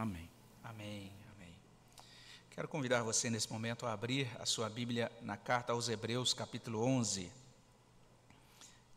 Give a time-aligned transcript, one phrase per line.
[0.00, 0.30] Amém.
[0.64, 1.12] Amém.
[1.36, 1.54] Amém.
[2.52, 6.82] Quero convidar você nesse momento a abrir a sua Bíblia na carta aos Hebreus, capítulo
[6.82, 7.30] 11.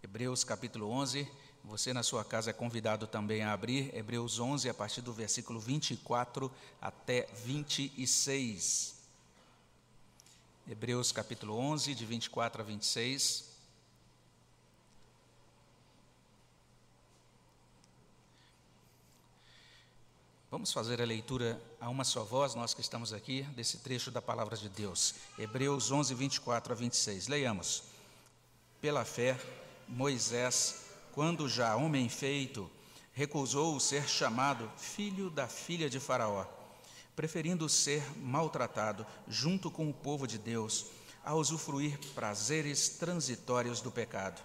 [0.02, 1.30] Hebreus, capítulo 11.
[1.66, 5.60] Você na sua casa é convidado também a abrir Hebreus 11 a partir do versículo
[5.60, 6.50] 24
[6.82, 8.96] até 26.
[10.70, 13.53] Hebreus capítulo 11, de 24 a 26.
[20.54, 24.22] Vamos fazer a leitura a uma só voz, nós que estamos aqui, desse trecho da
[24.22, 25.16] palavra de Deus.
[25.36, 27.28] Hebreus 11, 24 a 26.
[27.28, 27.82] Leiamos.
[28.80, 29.36] Pela fé,
[29.88, 32.70] Moisés, quando já homem feito,
[33.14, 36.46] recusou ser chamado filho da filha de Faraó
[37.16, 40.86] preferindo ser maltratado junto com o povo de Deus,
[41.26, 44.40] a usufruir prazeres transitórios do pecado.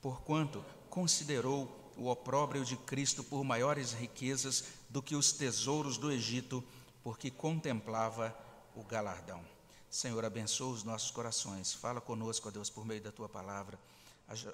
[0.00, 6.62] Porquanto considerou o opróbrio de Cristo por maiores riquezas do que os tesouros do Egito,
[7.02, 8.32] porque contemplava
[8.76, 9.44] o galardão.
[9.90, 11.72] Senhor, abençoa os nossos corações.
[11.72, 13.76] Fala conosco, ó Deus, por meio da tua palavra.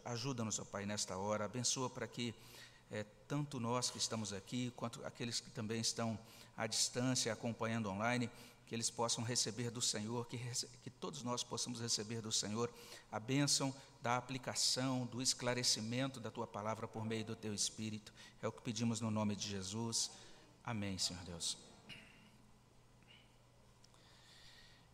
[0.03, 1.45] Ajuda-nos, ó Pai, nesta hora.
[1.45, 2.35] Abençoa para que
[2.91, 6.19] é, tanto nós que estamos aqui, quanto aqueles que também estão
[6.57, 8.31] à distância, acompanhando online,
[8.67, 10.39] que eles possam receber do Senhor, que,
[10.83, 12.73] que todos nós possamos receber do Senhor
[13.13, 18.11] a bênção da aplicação, do esclarecimento da tua palavra por meio do teu Espírito.
[18.41, 20.11] É o que pedimos no nome de Jesus.
[20.65, 21.57] Amém, Senhor Deus.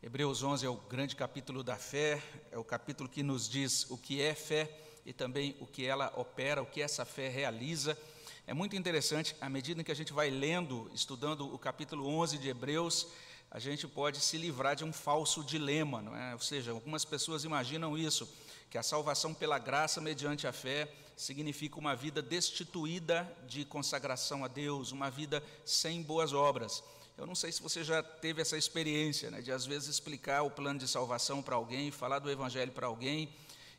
[0.02, 2.22] Hebreus 11 é o grande capítulo da fé,
[2.52, 4.70] é o capítulo que nos diz o que é fé
[5.04, 7.98] e também o que ela opera, o que essa fé realiza.
[8.46, 12.48] É muito interessante, à medida que a gente vai lendo, estudando o capítulo 11 de
[12.48, 13.08] Hebreus,
[13.50, 16.32] a gente pode se livrar de um falso dilema, não é?
[16.32, 18.32] Ou seja, algumas pessoas imaginam isso,
[18.70, 24.48] que a salvação pela graça mediante a fé significa uma vida destituída de consagração a
[24.48, 26.84] Deus, uma vida sem boas obras.
[27.16, 30.50] Eu não sei se você já teve essa experiência, né, de às vezes explicar o
[30.50, 33.34] plano de salvação para alguém, falar do evangelho para alguém,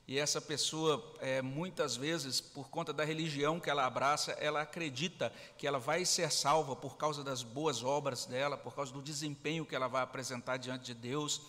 [0.08, 5.34] e essa pessoa, é, muitas vezes, por conta da religião que ela abraça, ela acredita
[5.58, 9.66] que ela vai ser salva por causa das boas obras dela, por causa do desempenho
[9.66, 11.42] que ela vai apresentar diante de Deus.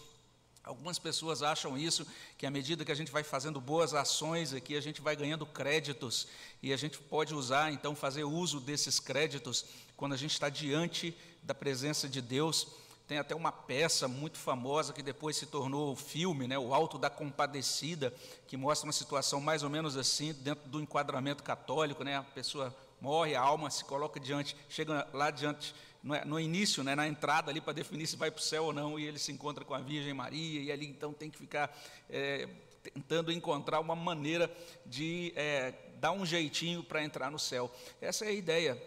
[0.68, 2.06] Algumas pessoas acham isso,
[2.36, 5.46] que à medida que a gente vai fazendo boas ações aqui, a gente vai ganhando
[5.46, 6.28] créditos
[6.62, 9.64] e a gente pode usar, então, fazer uso desses créditos
[9.96, 12.68] quando a gente está diante da presença de Deus.
[13.06, 17.08] Tem até uma peça muito famosa que depois se tornou filme, né, O Alto da
[17.08, 18.12] Compadecida,
[18.46, 22.76] que mostra uma situação mais ou menos assim, dentro do enquadramento católico, né, a pessoa
[23.00, 27.06] morre, a alma se coloca diante, chega lá diante, no, é, no início, né, na
[27.06, 29.64] entrada ali para definir se vai para o céu ou não, e ele se encontra
[29.64, 31.76] com a Virgem Maria, e ali então tem que ficar
[32.08, 32.48] é,
[32.82, 34.50] tentando encontrar uma maneira
[34.86, 37.70] de é, dar um jeitinho para entrar no céu.
[38.00, 38.80] Essa é a ideia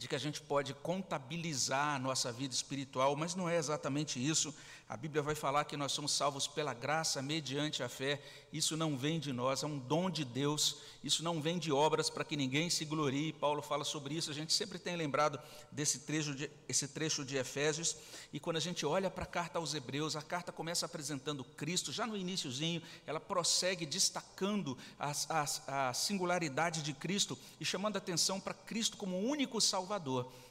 [0.00, 4.54] de que a gente pode contabilizar a nossa vida espiritual, mas não é exatamente isso.
[4.88, 8.20] A Bíblia vai falar que nós somos salvos pela graça mediante a fé.
[8.52, 10.78] Isso não vem de nós, é um dom de Deus.
[11.04, 13.32] Isso não vem de obras para que ninguém se glorie.
[13.32, 14.32] Paulo fala sobre isso.
[14.32, 15.38] A gente sempre tem lembrado
[15.70, 17.96] desse trecho de, esse trecho de Efésios.
[18.32, 21.92] E quando a gente olha para a carta aos Hebreus, a carta começa apresentando Cristo.
[21.92, 27.98] Já no iníciozinho, ela prossegue destacando a, a, a singularidade de Cristo e chamando a
[27.98, 29.89] atenção para Cristo como o único Salvador.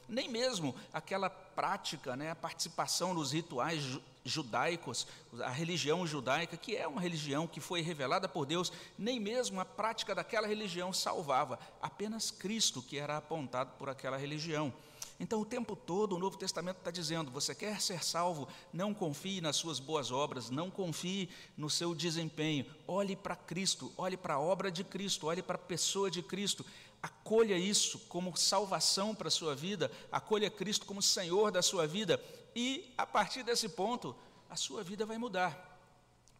[0.08, 5.06] Nem mesmo aquela prática, né, a participação nos rituais judaicos,
[5.42, 9.64] a religião judaica, que é uma religião que foi revelada por Deus, nem mesmo a
[9.64, 14.72] prática daquela religião salvava, apenas Cristo que era apontado por aquela religião.
[15.20, 19.42] Então, o tempo todo, o Novo Testamento está dizendo: você quer ser salvo, não confie
[19.42, 22.64] nas suas boas obras, não confie no seu desempenho.
[22.88, 26.64] Olhe para Cristo, olhe para a obra de Cristo, olhe para a pessoa de Cristo.
[27.02, 32.22] Acolha isso como salvação para a sua vida, acolha Cristo como Senhor da sua vida,
[32.54, 34.14] e a partir desse ponto,
[34.48, 35.68] a sua vida vai mudar.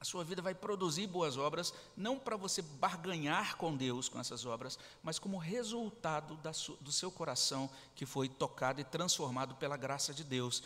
[0.00, 4.46] A sua vida vai produzir boas obras, não para você barganhar com Deus com essas
[4.46, 6.38] obras, mas como resultado
[6.80, 10.62] do seu coração que foi tocado e transformado pela graça de Deus.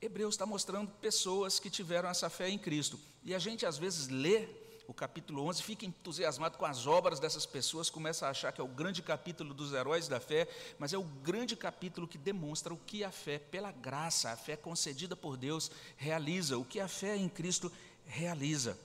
[0.00, 2.98] Hebreus está mostrando pessoas que tiveram essa fé em Cristo.
[3.22, 4.48] E a gente às vezes lê
[4.92, 8.64] o capítulo 11, fica entusiasmado com as obras dessas pessoas, começa a achar que é
[8.64, 10.46] o grande capítulo dos heróis da fé,
[10.78, 14.54] mas é o grande capítulo que demonstra o que a fé, pela graça, a fé
[14.54, 17.72] concedida por Deus, realiza, o que a fé em Cristo
[18.04, 18.78] realiza.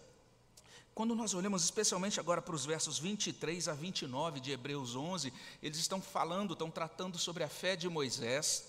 [0.96, 5.32] Quando nós olhamos especialmente agora para os versos 23 a 29 de Hebreus 11,
[5.62, 8.67] eles estão falando, estão tratando sobre a fé de Moisés,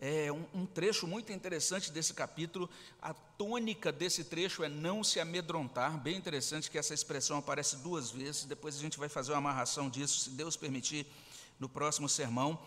[0.00, 2.68] é um, um, trecho muito interessante desse capítulo.
[3.00, 5.98] A tônica desse trecho é não se amedrontar.
[5.98, 8.44] Bem interessante que essa expressão aparece duas vezes.
[8.44, 11.06] Depois a gente vai fazer uma amarração disso, se Deus permitir,
[11.58, 12.58] no próximo sermão.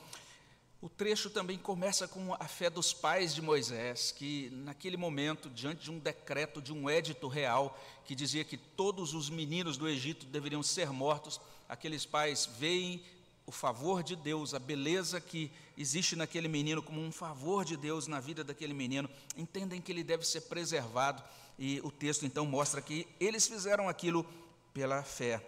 [0.81, 5.84] O trecho também começa com a fé dos pais de Moisés, que naquele momento, diante
[5.84, 10.26] de um decreto, de um édito real, que dizia que todos os meninos do Egito
[10.26, 13.04] deveriam ser mortos, aqueles pais veem
[13.46, 18.06] o favor de Deus, a beleza que existe naquele menino, como um favor de Deus
[18.06, 21.24] na vida daquele menino, entendem que ele deve ser preservado,
[21.58, 24.26] e o texto então mostra que eles fizeram aquilo
[24.74, 25.42] pela fé.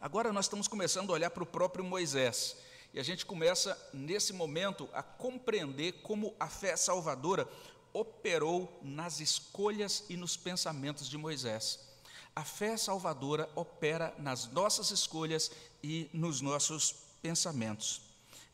[0.00, 2.56] Agora nós estamos começando a olhar para o próprio Moisés.
[2.92, 7.48] E a gente começa, nesse momento, a compreender como a fé salvadora
[7.92, 11.80] operou nas escolhas e nos pensamentos de Moisés.
[12.36, 15.50] A fé salvadora opera nas nossas escolhas
[15.82, 18.03] e nos nossos pensamentos.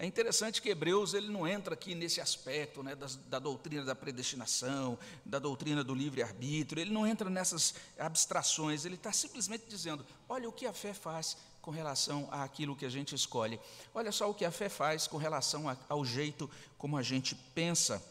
[0.01, 3.95] É interessante que Hebreus ele não entra aqui nesse aspecto né, da, da doutrina da
[3.95, 10.49] predestinação, da doutrina do livre-arbítrio, ele não entra nessas abstrações, ele está simplesmente dizendo: olha
[10.49, 13.61] o que a fé faz com relação àquilo que a gente escolhe.
[13.95, 18.03] Olha só o que a fé faz com relação ao jeito como a gente pensa.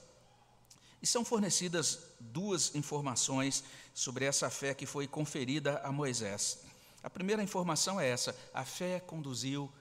[1.02, 3.64] E são fornecidas duas informações
[3.96, 6.60] sobre essa fé que foi conferida a Moisés.
[7.02, 9.72] A primeira informação é essa: a fé conduziu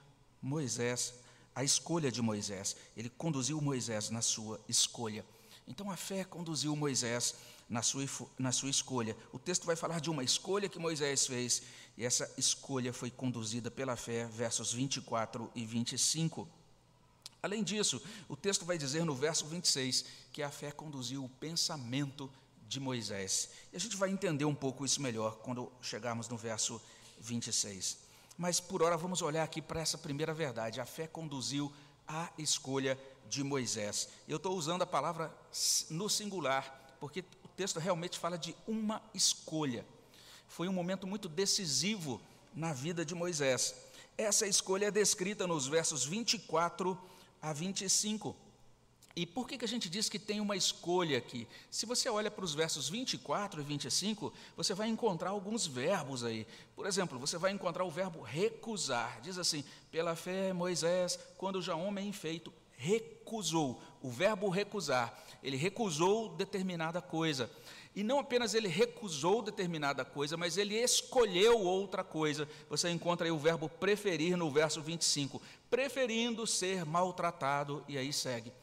[0.41, 1.13] Moisés,
[1.59, 2.77] a escolha de Moisés.
[2.95, 5.25] Ele conduziu Moisés na sua escolha.
[5.67, 7.35] Então a fé conduziu Moisés
[7.69, 8.05] na sua,
[8.37, 9.13] na sua escolha.
[9.33, 11.63] O texto vai falar de uma escolha que Moisés fez,
[11.97, 16.47] e essa escolha foi conduzida pela fé, versos 24 e 25.
[17.43, 22.31] Além disso, o texto vai dizer no verso 26 que a fé conduziu o pensamento
[22.69, 23.49] de Moisés.
[23.73, 26.81] E a gente vai entender um pouco isso melhor quando chegarmos no verso
[27.19, 28.08] 26.
[28.39, 30.79] Mas por hora vamos olhar aqui para essa primeira verdade.
[30.79, 31.71] A fé conduziu
[32.07, 32.97] a escolha
[33.27, 34.07] de Moisés.
[34.29, 35.29] Eu estou usando a palavra
[35.89, 37.25] no singular, porque
[37.59, 39.85] texto realmente fala de uma escolha.
[40.47, 42.21] Foi um momento muito decisivo
[42.55, 43.75] na vida de Moisés.
[44.17, 46.97] Essa escolha é descrita nos versos 24
[47.41, 48.33] a 25.
[49.15, 51.47] E por que, que a gente diz que tem uma escolha aqui?
[51.69, 56.47] Se você olha para os versos 24 e 25, você vai encontrar alguns verbos aí.
[56.75, 59.19] Por exemplo, você vai encontrar o verbo recusar.
[59.21, 63.81] Diz assim: pela fé, Moisés, quando já homem feito, recusou.
[64.01, 67.49] O verbo recusar ele recusou determinada coisa.
[67.95, 72.47] E não apenas ele recusou determinada coisa, mas ele escolheu outra coisa.
[72.69, 78.53] Você encontra aí o verbo preferir no verso 25, preferindo ser maltratado, e aí segue.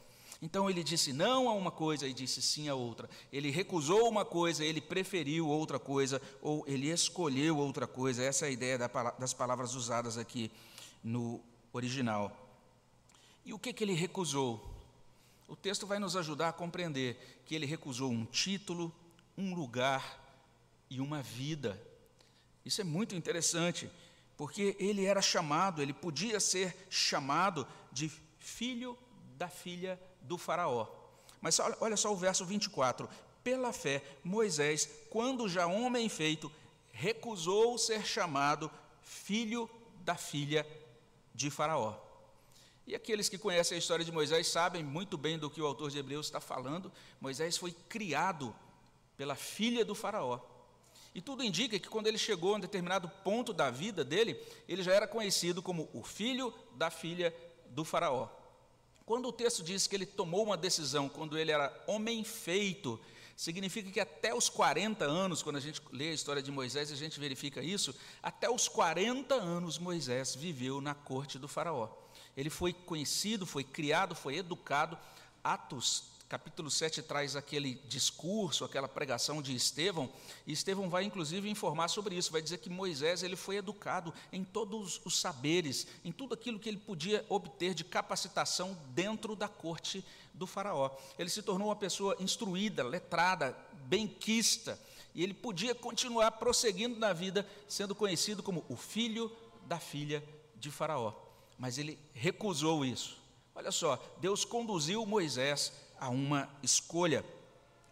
[0.41, 3.09] Então ele disse não a uma coisa e disse sim a outra.
[3.31, 8.23] Ele recusou uma coisa, ele preferiu outra coisa, ou ele escolheu outra coisa.
[8.23, 8.77] Essa é a ideia
[9.17, 10.51] das palavras usadas aqui
[11.03, 11.41] no
[11.73, 12.31] original.
[13.43, 14.75] E o que, que ele recusou?
[15.47, 18.93] O texto vai nos ajudar a compreender que ele recusou um título,
[19.37, 20.23] um lugar
[20.89, 21.81] e uma vida.
[22.65, 23.89] Isso é muito interessante,
[24.35, 28.97] porque ele era chamado, ele podia ser chamado de filho
[29.37, 30.87] da filha do Faraó.
[31.41, 33.09] Mas olha só o verso 24:
[33.43, 36.51] pela fé, Moisés, quando já homem feito,
[36.91, 38.69] recusou ser chamado
[39.01, 39.69] filho
[40.01, 40.67] da filha
[41.33, 41.95] de Faraó.
[42.85, 45.91] E aqueles que conhecem a história de Moisés sabem muito bem do que o autor
[45.91, 46.91] de Hebreus está falando.
[47.19, 48.55] Moisés foi criado
[49.15, 50.39] pela filha do Faraó.
[51.13, 54.83] E tudo indica que quando ele chegou a um determinado ponto da vida dele, ele
[54.83, 57.35] já era conhecido como o filho da filha
[57.69, 58.29] do Faraó.
[59.07, 62.99] Quando o texto diz que ele tomou uma decisão quando ele era homem feito,
[63.37, 66.95] significa que até os 40 anos, quando a gente lê a história de Moisés, a
[66.95, 71.87] gente verifica isso, até os 40 anos Moisés viveu na corte do Faraó.
[72.35, 74.99] Ele foi conhecido, foi criado, foi educado.
[75.41, 80.09] Atos, capítulo 7, traz aquele discurso, aquela pregação de Estevão,
[80.45, 84.43] e Estevão vai inclusive informar sobre isso, vai dizer que Moisés ele foi educado em
[84.43, 90.03] todos os saberes, em tudo aquilo que ele podia obter de capacitação dentro da corte
[90.33, 90.91] do faraó.
[91.17, 94.79] Ele se tornou uma pessoa instruída, letrada, benquista,
[95.15, 99.31] e ele podia continuar prosseguindo na vida, sendo conhecido como o filho
[99.65, 100.23] da filha
[100.55, 103.17] de Faraó mas ele recusou isso.
[103.55, 107.23] Olha só, Deus conduziu Moisés a uma escolha.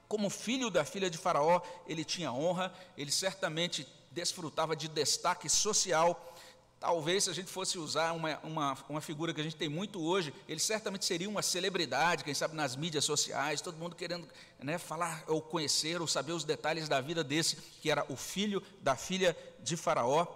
[0.08, 6.34] Como filho da filha de Faraó, ele tinha honra, ele certamente desfrutava de destaque social.
[6.80, 10.02] Talvez, se a gente fosse usar uma, uma, uma figura que a gente tem muito
[10.02, 14.28] hoje, ele certamente seria uma celebridade, quem sabe nas mídias sociais, todo mundo querendo
[14.60, 18.62] né, falar ou conhecer ou saber os detalhes da vida desse, que era o filho
[18.82, 20.28] da filha de Faraó.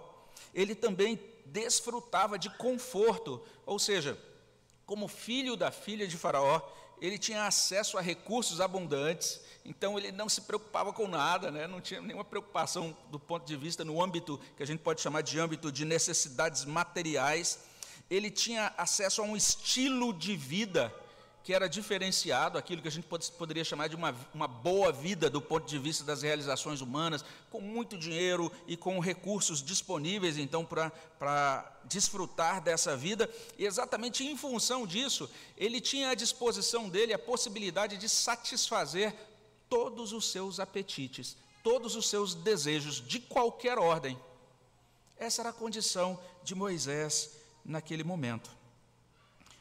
[0.52, 4.18] Ele também desfrutava de conforto, ou seja,
[4.86, 6.60] como filho da filha de Faraó,
[7.00, 11.66] ele tinha acesso a recursos abundantes, então ele não se preocupava com nada, né?
[11.66, 15.22] não tinha nenhuma preocupação do ponto de vista no âmbito que a gente pode chamar
[15.22, 17.60] de âmbito de necessidades materiais.
[18.10, 20.92] ele tinha acesso a um estilo de vida
[21.42, 23.06] que era diferenciado, aquilo que a gente
[23.38, 27.60] poderia chamar de uma, uma boa vida do ponto de vista das realizações humanas, com
[27.60, 33.28] muito dinheiro e com recursos disponíveis, então, para desfrutar dessa vida,
[33.58, 39.14] e exatamente em função disso, ele tinha à disposição dele a possibilidade de satisfazer
[39.68, 44.18] todos os seus apetites, todos os seus desejos, de qualquer ordem.
[45.16, 47.30] Essa era a condição de Moisés
[47.64, 48.59] naquele momento.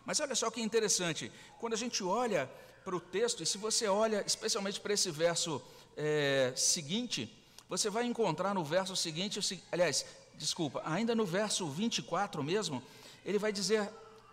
[0.09, 2.49] Mas olha só que interessante, quando a gente olha
[2.83, 5.61] para o texto, e se você olha especialmente para esse verso
[5.95, 7.31] é, seguinte,
[7.69, 9.39] você vai encontrar no verso seguinte,
[9.71, 12.81] aliás, desculpa, ainda no verso 24 mesmo,
[13.23, 13.87] ele vai dizer,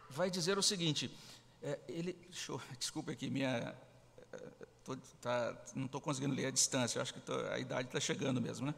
[0.08, 1.14] vai dizer o seguinte,
[1.62, 2.16] é, ele,
[2.48, 3.76] eu, desculpa aqui, minha,
[4.32, 4.38] é,
[4.82, 8.40] tô, tá, não estou conseguindo ler a distância, acho que tô, a idade está chegando
[8.40, 8.74] mesmo, né?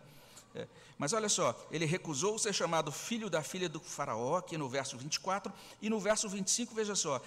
[0.58, 0.66] É,
[0.98, 4.98] mas olha só, ele recusou ser chamado filho da filha do Faraó, aqui no verso
[4.98, 7.22] 24, e no verso 25, veja só,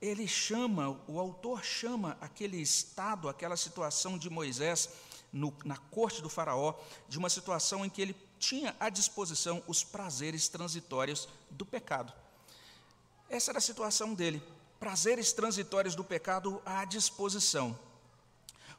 [0.00, 4.88] ele chama, o autor chama aquele estado, aquela situação de Moisés
[5.32, 6.74] no, na corte do Faraó,
[7.08, 12.12] de uma situação em que ele tinha à disposição os prazeres transitórios do pecado.
[13.28, 14.40] Essa era a situação dele,
[14.78, 17.76] prazeres transitórios do pecado à disposição.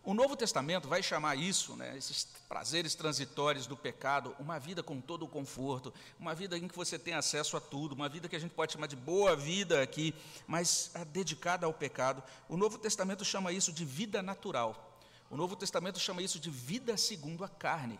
[0.07, 5.01] O Novo Testamento vai chamar isso, né, esses prazeres transitórios do pecado, uma vida com
[5.01, 8.35] todo o conforto, uma vida em que você tem acesso a tudo, uma vida que
[8.37, 10.15] a gente pode chamar de boa vida aqui,
[10.47, 12.23] mas dedicada ao pecado.
[12.47, 14.97] O Novo Testamento chama isso de vida natural.
[15.29, 17.99] O Novo Testamento chama isso de vida segundo a carne.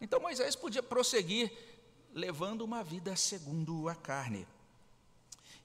[0.00, 1.52] Então Moisés podia prosseguir
[2.12, 4.48] levando uma vida segundo a carne.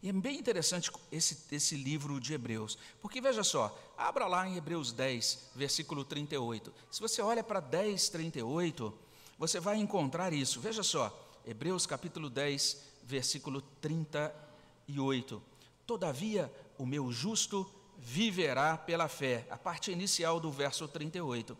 [0.05, 4.55] E é bem interessante esse, esse livro de Hebreus, porque veja só, abra lá em
[4.55, 6.71] Hebreus 10, versículo 38.
[6.91, 8.93] Se você olha para 10, 38,
[9.35, 10.61] você vai encontrar isso.
[10.61, 11.11] Veja só,
[11.43, 15.41] Hebreus capítulo 10, versículo 38.
[15.87, 19.47] Todavia, o meu justo viverá pela fé.
[19.49, 21.57] A parte inicial do verso 38.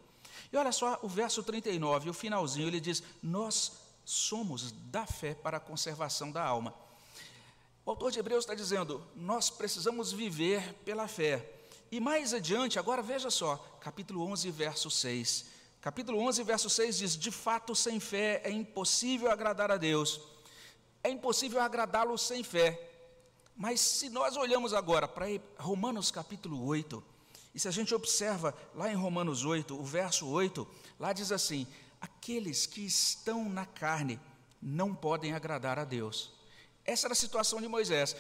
[0.53, 3.71] E olha só o verso 39, o finalzinho, ele diz: Nós
[4.05, 6.84] somos da fé para a conservação da alma.
[7.85, 11.51] O autor de Hebreus está dizendo: nós precisamos viver pela fé.
[11.91, 15.45] E mais adiante, agora veja só, capítulo 11, verso 6.
[15.79, 20.19] Capítulo 11, verso 6 diz: De fato, sem fé é impossível agradar a Deus.
[21.03, 22.91] É impossível agradá-lo sem fé.
[23.55, 25.27] Mas se nós olhamos agora para
[25.59, 27.03] Romanos capítulo 8,
[27.53, 30.67] e se a gente observa lá em Romanos 8, o verso 8,
[30.99, 31.67] lá diz assim:
[32.01, 34.19] Aqueles que estão na carne
[34.59, 36.34] não podem agradar a Deus.
[36.85, 38.15] Essa era a situação de Moisés.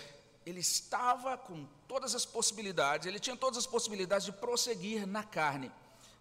[0.45, 5.71] Ele estava com todas as possibilidades, ele tinha todas as possibilidades de prosseguir na carne,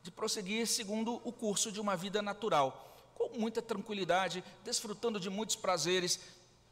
[0.02, 5.56] de prosseguir segundo o curso de uma vida natural, com muita tranquilidade, desfrutando de muitos
[5.56, 6.20] prazeres,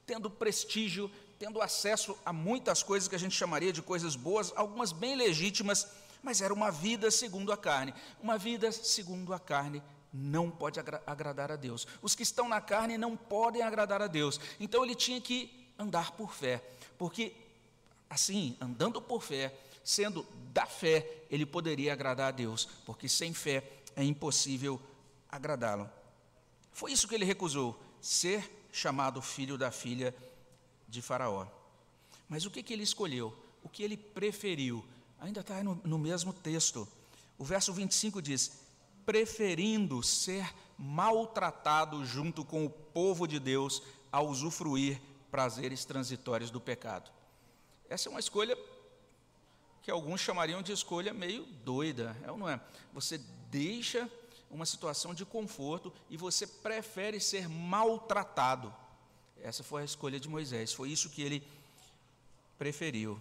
[0.06, 4.92] tendo prestígio, tendo acesso a muitas coisas que a gente chamaria de coisas boas, algumas
[4.92, 5.88] bem legítimas,
[6.22, 7.94] mas era uma vida segundo a carne.
[8.20, 11.86] Uma vida segundo a carne não pode agra agradar a Deus.
[12.00, 14.38] Os que estão na carne não podem agradar a Deus.
[14.60, 16.62] Então ele tinha que andar por fé,
[16.96, 17.34] porque
[18.08, 23.64] assim, andando por fé, sendo da fé, ele poderia agradar a Deus, porque sem fé
[23.96, 24.80] é impossível
[25.28, 25.88] agradá-lo.
[26.72, 30.14] Foi isso que ele recusou, ser chamado filho da filha
[30.88, 31.46] de Faraó.
[32.28, 33.36] Mas o que, que ele escolheu?
[33.62, 34.84] O que ele preferiu?
[35.20, 36.88] Ainda está no, no mesmo texto.
[37.38, 38.52] O verso 25 diz:
[39.04, 45.00] preferindo ser maltratado junto com o povo de Deus a usufruir
[45.32, 47.10] prazeres transitórios do pecado.
[47.88, 48.56] Essa é uma escolha
[49.82, 52.60] que alguns chamariam de escolha meio doida, é ou não é?
[52.92, 53.16] Você
[53.50, 54.08] deixa
[54.50, 58.72] uma situação de conforto e você prefere ser maltratado.
[59.42, 61.42] Essa foi a escolha de Moisés, foi isso que ele
[62.58, 63.20] preferiu.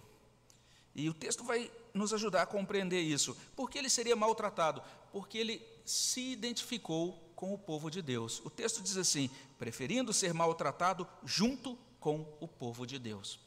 [0.94, 3.34] E o texto vai nos ajudar a compreender isso.
[3.56, 4.82] Por que ele seria maltratado?
[5.10, 8.42] Porque ele se identificou com o povo de Deus.
[8.44, 13.38] O texto diz assim: preferindo ser maltratado junto com o povo de Deus.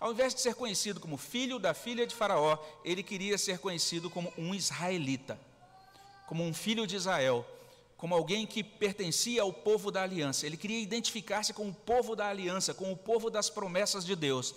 [0.00, 4.08] Ao invés de ser conhecido como filho da filha de Faraó, ele queria ser conhecido
[4.08, 5.38] como um israelita,
[6.26, 7.44] como um filho de Israel,
[7.96, 10.46] como alguém que pertencia ao povo da aliança.
[10.46, 14.54] Ele queria identificar-se com o povo da aliança, com o povo das promessas de Deus.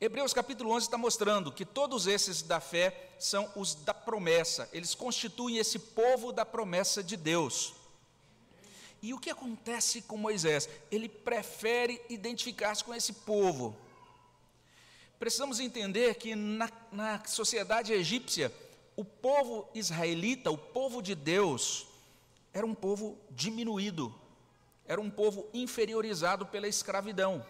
[0.00, 4.94] Hebreus capítulo 11 está mostrando que todos esses da fé são os da promessa, eles
[4.94, 7.74] constituem esse povo da promessa de Deus.
[9.04, 10.66] E o que acontece com Moisés?
[10.90, 13.76] Ele prefere identificar-se com esse povo.
[15.18, 18.50] Precisamos entender que na, na sociedade egípcia,
[18.96, 21.86] o povo israelita, o povo de Deus,
[22.54, 24.10] era um povo diminuído,
[24.88, 27.44] era um povo inferiorizado pela escravidão.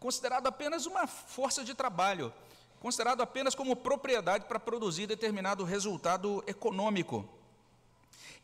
[0.00, 2.32] considerado apenas uma força de trabalho,
[2.80, 7.39] considerado apenas como propriedade para produzir determinado resultado econômico.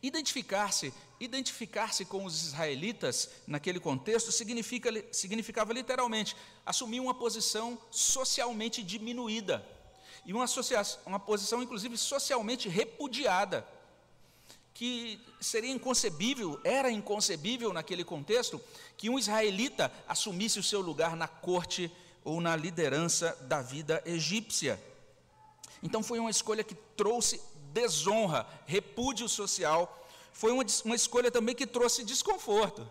[0.02, 9.64] Identificar-se, identificar-se com os israelitas naquele contexto significa, significava literalmente assumir uma posição socialmente diminuída
[10.26, 10.44] e uma,
[11.06, 13.66] uma posição inclusive socialmente repudiada,
[14.74, 18.60] que seria inconcebível, era inconcebível naquele contexto
[18.96, 21.90] que um israelita assumisse o seu lugar na corte
[22.22, 24.82] ou na liderança da vida egípcia.
[25.82, 27.40] Então foi uma escolha que trouxe
[27.76, 30.02] desonra, repúdio social,
[30.33, 32.90] foi uma, uma escolha também que trouxe desconforto.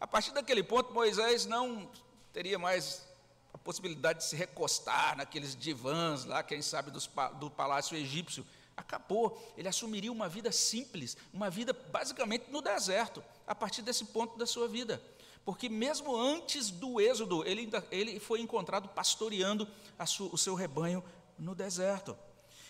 [0.00, 1.88] A partir daquele ponto, Moisés não
[2.32, 3.06] teria mais
[3.54, 8.44] a possibilidade de se recostar naqueles divãs lá, quem sabe, dos, do palácio egípcio.
[8.76, 14.36] Acabou, ele assumiria uma vida simples, uma vida basicamente no deserto, a partir desse ponto
[14.36, 15.00] da sua vida.
[15.44, 19.68] Porque mesmo antes do êxodo, ele, ainda, ele foi encontrado pastoreando
[20.32, 21.04] o seu rebanho
[21.38, 22.16] no deserto.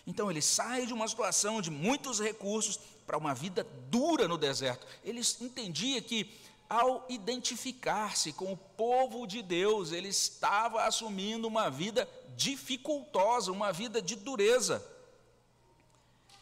[0.05, 4.85] Então ele sai de uma situação de muitos recursos para uma vida dura no deserto.
[5.03, 6.39] Ele entendia que
[6.69, 14.01] ao identificar-se com o povo de Deus, ele estava assumindo uma vida dificultosa, uma vida
[14.01, 14.81] de dureza.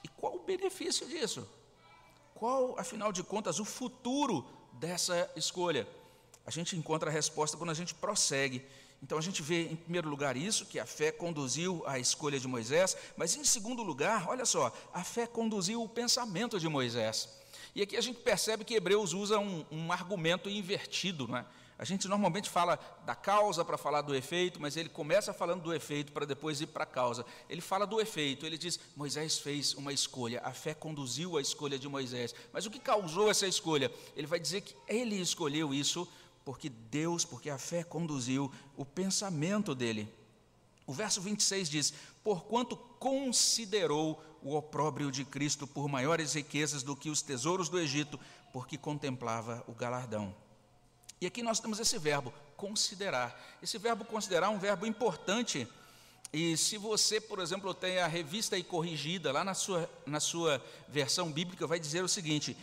[0.03, 1.49] E qual o benefício disso?
[2.35, 5.87] Qual, afinal de contas, o futuro dessa escolha?
[6.49, 8.65] A gente encontra a resposta quando a gente prossegue
[9.01, 12.47] então a gente vê, em primeiro lugar, isso, que a fé conduziu à escolha de
[12.47, 17.29] Moisés, mas em segundo lugar, olha só, a fé conduziu o pensamento de Moisés.
[17.73, 21.45] E aqui a gente percebe que Hebreus usa um, um argumento invertido, não é?
[21.77, 25.73] A gente normalmente fala da causa para falar do efeito, mas ele começa falando do
[25.73, 27.25] efeito para depois ir para a causa.
[27.49, 31.79] Ele fala do efeito, ele diz: Moisés fez uma escolha, a fé conduziu a escolha
[31.79, 32.35] de Moisés.
[32.51, 33.89] Mas o que causou essa escolha?
[34.13, 36.05] Ele vai dizer que ele escolheu isso
[36.43, 40.11] porque Deus, porque a fé conduziu o pensamento dele.
[40.85, 41.93] O verso 26 diz:
[42.23, 48.19] Porquanto considerou o opróbrio de Cristo por maiores riquezas do que os tesouros do Egito,
[48.51, 50.33] porque contemplava o galardão.
[51.21, 53.39] E aqui nós temos esse verbo, considerar.
[53.61, 55.67] Esse verbo considerar é um verbo importante.
[56.31, 60.63] E se você, por exemplo, tem a revista e corrigida, lá na sua, na sua
[60.87, 62.55] versão bíblica, vai dizer o seguinte: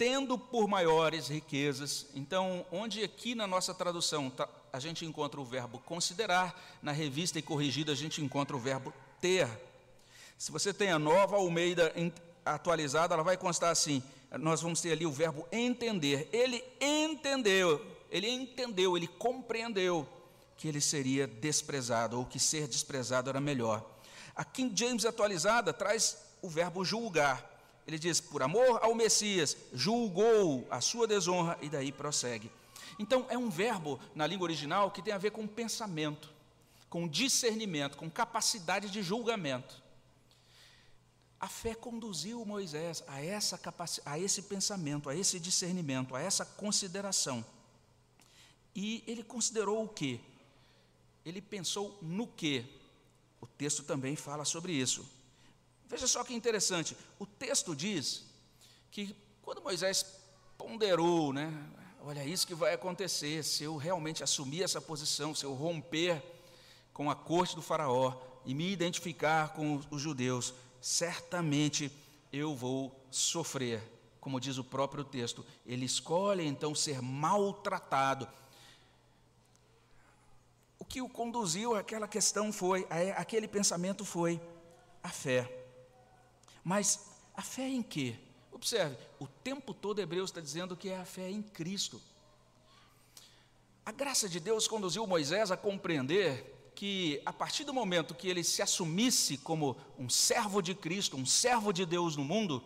[0.00, 2.06] tendo por maiores riquezas.
[2.14, 7.38] Então, onde aqui na nossa tradução tá, a gente encontra o verbo considerar, na revista
[7.38, 9.46] e corrigida a gente encontra o verbo ter.
[10.38, 11.92] Se você tem a nova Almeida
[12.46, 14.02] atualizada, ela vai constar assim:
[14.38, 16.30] nós vamos ter ali o verbo entender.
[16.32, 20.08] Ele entendeu, ele entendeu, ele compreendeu
[20.56, 23.84] que ele seria desprezado, ou que ser desprezado era melhor.
[24.34, 27.49] A King James atualizada traz o verbo julgar
[27.90, 32.50] ele diz: por amor ao Messias, julgou a sua desonra, e daí prossegue.
[32.98, 36.32] Então, é um verbo na língua original que tem a ver com pensamento,
[36.88, 39.82] com discernimento, com capacidade de julgamento.
[41.40, 43.58] A fé conduziu Moisés a, essa
[44.04, 47.44] a esse pensamento, a esse discernimento, a essa consideração.
[48.74, 50.20] E ele considerou o que?
[51.24, 52.64] Ele pensou no que?
[53.40, 55.04] O texto também fala sobre isso.
[55.90, 58.22] Veja só que interessante, o texto diz
[58.92, 60.06] que quando Moisés
[60.56, 61.52] ponderou, né,
[62.04, 66.22] olha isso que vai acontecer se eu realmente assumir essa posição, se eu romper
[66.92, 68.14] com a corte do faraó
[68.46, 71.90] e me identificar com os judeus, certamente
[72.32, 73.82] eu vou sofrer.
[74.20, 78.28] Como diz o próprio texto, ele escolhe então ser maltratado.
[80.78, 84.40] O que o conduziu àquela questão foi, aquele pensamento foi
[85.02, 85.59] a fé.
[86.70, 87.00] Mas
[87.34, 88.14] a fé em quê?
[88.52, 92.00] Observe, o tempo todo Hebreus está dizendo que é a fé em Cristo.
[93.84, 98.44] A graça de Deus conduziu Moisés a compreender que, a partir do momento que ele
[98.44, 102.62] se assumisse como um servo de Cristo, um servo de Deus no mundo,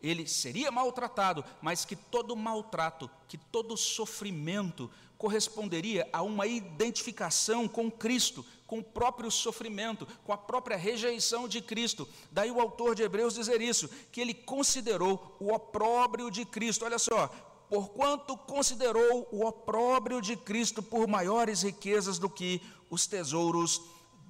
[0.00, 7.90] ele seria maltratado, mas que todo maltrato, que todo sofrimento corresponderia a uma identificação com
[7.90, 12.06] Cristo, com o próprio sofrimento, com a própria rejeição de Cristo.
[12.30, 16.84] Daí o autor de Hebreus dizer isso, que ele considerou o opróbrio de Cristo.
[16.84, 17.28] Olha só,
[17.70, 23.80] porquanto considerou o opróbrio de Cristo por maiores riquezas do que os tesouros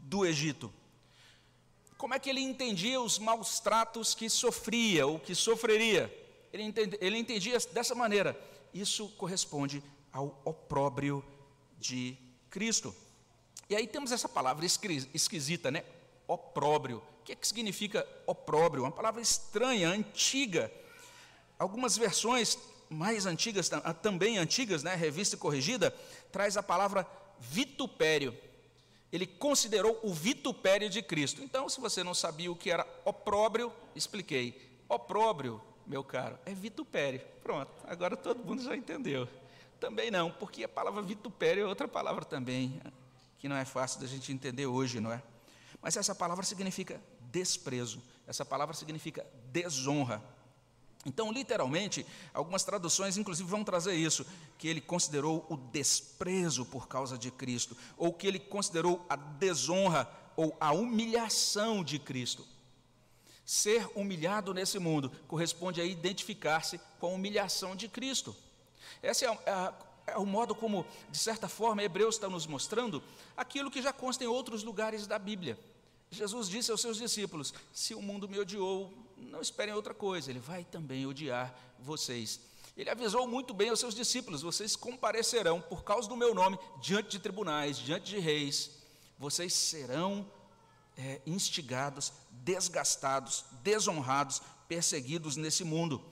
[0.04, 0.72] do Egito.
[1.96, 6.14] Como é que ele entendia os maus tratos que sofria ou que sofreria?
[6.52, 8.40] Ele entendia, ele entendia dessa maneira.
[8.72, 11.24] Isso corresponde ao opróbrio
[11.76, 12.16] de
[12.48, 12.94] Cristo.
[13.70, 15.84] E aí temos essa palavra esquisita, né?
[16.26, 17.02] Opróbrio.
[17.20, 18.82] O que, é que significa opróbrio?
[18.82, 20.72] Uma palavra estranha, antiga.
[21.58, 24.94] Algumas versões mais antigas, também antigas, né?
[24.94, 25.90] Revista corrigida,
[26.32, 27.06] traz a palavra
[27.38, 28.34] vitupério.
[29.12, 31.42] Ele considerou o vitupério de Cristo.
[31.42, 34.80] Então, se você não sabia o que era opróbrio, expliquei.
[34.88, 37.20] Opróbrio, meu caro, é vitupério.
[37.42, 39.28] Pronto, agora todo mundo já entendeu.
[39.78, 42.80] Também não, porque a palavra vitupério é outra palavra também,
[43.38, 45.22] que não é fácil da gente entender hoje, não é?
[45.80, 50.22] Mas essa palavra significa desprezo, essa palavra significa desonra.
[51.06, 54.26] Então, literalmente, algumas traduções, inclusive, vão trazer isso,
[54.58, 60.10] que ele considerou o desprezo por causa de Cristo, ou que ele considerou a desonra
[60.36, 62.44] ou a humilhação de Cristo.
[63.44, 68.36] Ser humilhado nesse mundo corresponde a identificar-se com a humilhação de Cristo.
[69.02, 69.72] Esse é, é,
[70.16, 73.02] o modo como, de certa forma, Hebreus está nos mostrando
[73.36, 75.58] aquilo que já consta em outros lugares da Bíblia.
[76.10, 80.38] Jesus disse aos seus discípulos: Se o mundo me odiou, não esperem outra coisa, ele
[80.38, 82.40] vai também odiar vocês.
[82.76, 87.10] Ele avisou muito bem aos seus discípulos: Vocês comparecerão por causa do meu nome diante
[87.10, 88.70] de tribunais, diante de reis.
[89.18, 90.30] Vocês serão
[90.96, 96.02] é, instigados, desgastados, desonrados, perseguidos nesse mundo.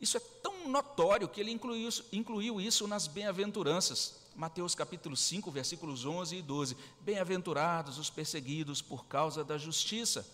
[0.00, 4.14] Isso é tão notório que ele incluiu isso, incluiu isso nas bem-aventuranças.
[4.34, 6.76] Mateus capítulo 5, versículos 11 e 12.
[7.00, 10.26] Bem-aventurados os perseguidos por causa da justiça.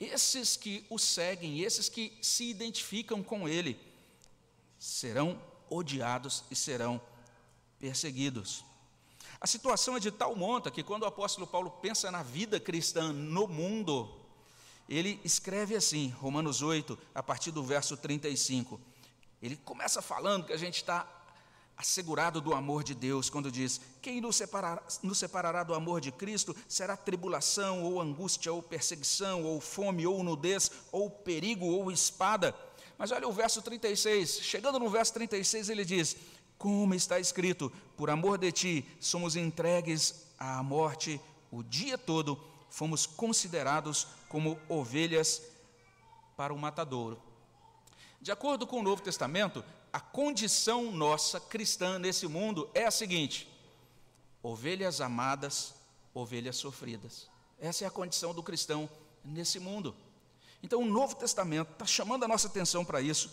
[0.00, 3.78] Esses que o seguem, esses que se identificam com ele,
[4.78, 7.00] serão odiados e serão
[7.78, 8.64] perseguidos.
[9.40, 13.12] A situação é de tal monta que quando o apóstolo Paulo pensa na vida cristã
[13.12, 14.10] no mundo,
[14.88, 18.80] ele escreve assim, Romanos 8, a partir do verso 35.
[19.42, 21.06] Ele começa falando que a gente está
[21.80, 26.12] assegurado do amor de Deus, quando diz: Quem nos separará, nos separará do amor de
[26.12, 32.54] Cristo será tribulação, ou angústia, ou perseguição, ou fome, ou nudez, ou perigo, ou espada.
[32.98, 36.16] Mas olha o verso 36, chegando no verso 36, ele diz:
[36.58, 41.18] Como está escrito, por amor de ti somos entregues à morte
[41.50, 45.42] o dia todo, fomos considerados como ovelhas
[46.36, 47.29] para o matadouro.
[48.20, 53.48] De acordo com o Novo Testamento, a condição nossa cristã nesse mundo é a seguinte:
[54.42, 55.74] ovelhas amadas,
[56.12, 57.28] ovelhas sofridas.
[57.58, 58.88] Essa é a condição do cristão
[59.24, 59.94] nesse mundo.
[60.62, 63.30] Então, o Novo Testamento está chamando a nossa atenção para isso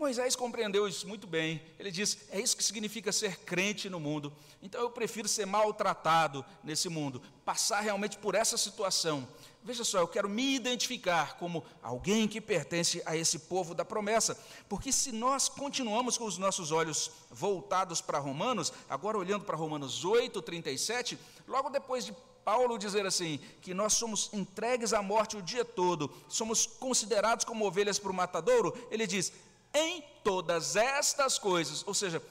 [0.00, 1.60] Moisés compreendeu isso muito bem.
[1.78, 4.32] Ele diz: é isso que significa ser crente no mundo.
[4.62, 9.28] Então eu prefiro ser maltratado nesse mundo, passar realmente por essa situação.
[9.62, 14.38] Veja só, eu quero me identificar como alguém que pertence a esse povo da promessa,
[14.70, 20.02] porque se nós continuamos com os nossos olhos voltados para Romanos, agora olhando para Romanos
[20.02, 25.42] 8, 37, logo depois de Paulo dizer assim, que nós somos entregues à morte o
[25.42, 29.30] dia todo, somos considerados como ovelhas para o matadouro, ele diz:
[29.74, 32.22] em todas estas coisas, ou seja,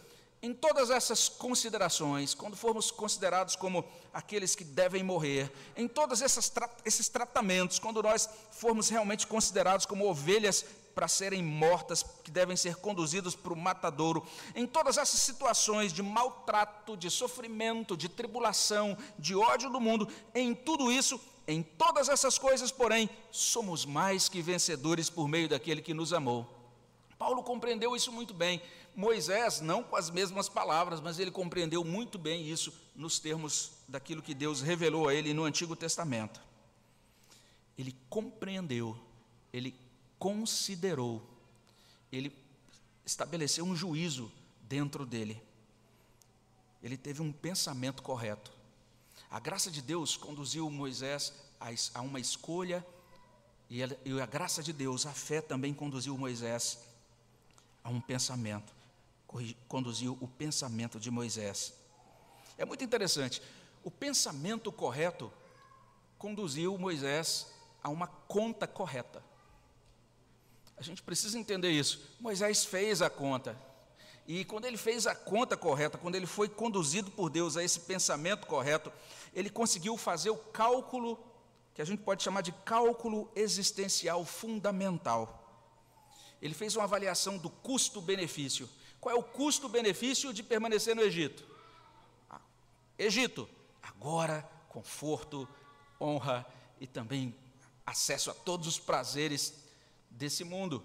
[0.42, 6.70] em todas essas considerações, quando formos considerados como aqueles que devem morrer, em todos tra
[6.86, 10.64] esses tratamentos, quando nós formos realmente considerados como ovelhas
[10.96, 14.26] para serem mortas, que devem ser conduzidos para o matadouro,
[14.56, 20.56] em todas essas situações de maltrato, de sofrimento, de tribulação, de ódio do mundo, em
[20.56, 25.94] tudo isso, em todas essas coisas, porém, somos mais que vencedores por meio daquele que
[25.94, 26.59] nos amou.
[27.20, 28.62] Paulo compreendeu isso muito bem.
[28.96, 34.22] Moisés, não com as mesmas palavras, mas ele compreendeu muito bem isso nos termos daquilo
[34.22, 36.42] que Deus revelou a ele no Antigo Testamento.
[37.78, 38.98] Ele compreendeu,
[39.52, 39.76] ele
[40.18, 41.22] considerou,
[42.10, 42.34] ele
[43.06, 45.42] estabeleceu um juízo dentro dele.
[46.82, 48.52] Ele teve um pensamento correto.
[49.30, 51.34] A graça de Deus conduziu Moisés
[51.94, 52.86] a uma escolha,
[53.70, 56.89] e a graça de Deus, a fé também conduziu Moisés
[57.90, 58.72] a um pensamento,
[59.68, 61.74] conduziu o pensamento de Moisés.
[62.58, 63.42] É muito interessante,
[63.84, 65.32] o pensamento correto
[66.18, 67.48] conduziu Moisés
[67.82, 69.24] a uma conta correta.
[70.78, 72.16] A gente precisa entender isso.
[72.20, 73.58] Moisés fez a conta.
[74.28, 77.82] E quando ele fez a conta correta, quando ele foi conduzido por Deus a esse
[77.82, 78.92] pensamento correto,
[79.34, 81.18] ele conseguiu fazer o cálculo,
[81.74, 85.39] que a gente pode chamar de cálculo existencial fundamental
[86.42, 88.70] ele fez uma avaliação do custo-benefício.
[89.00, 91.44] Qual é o custo-benefício de permanecer no Egito?
[92.30, 92.42] Ah,
[92.98, 93.50] Egito,
[93.82, 95.48] agora conforto,
[96.00, 96.46] honra
[96.80, 97.36] e também
[97.86, 99.54] acesso a todos os prazeres
[100.10, 100.84] desse mundo.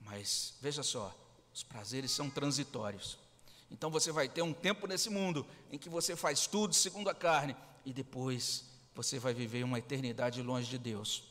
[0.00, 1.14] Mas veja só,
[1.54, 3.18] os prazeres são transitórios.
[3.70, 7.14] Então você vai ter um tempo nesse mundo em que você faz tudo segundo a
[7.14, 8.64] carne e depois
[8.94, 11.22] você vai viver uma eternidade longe de Deus.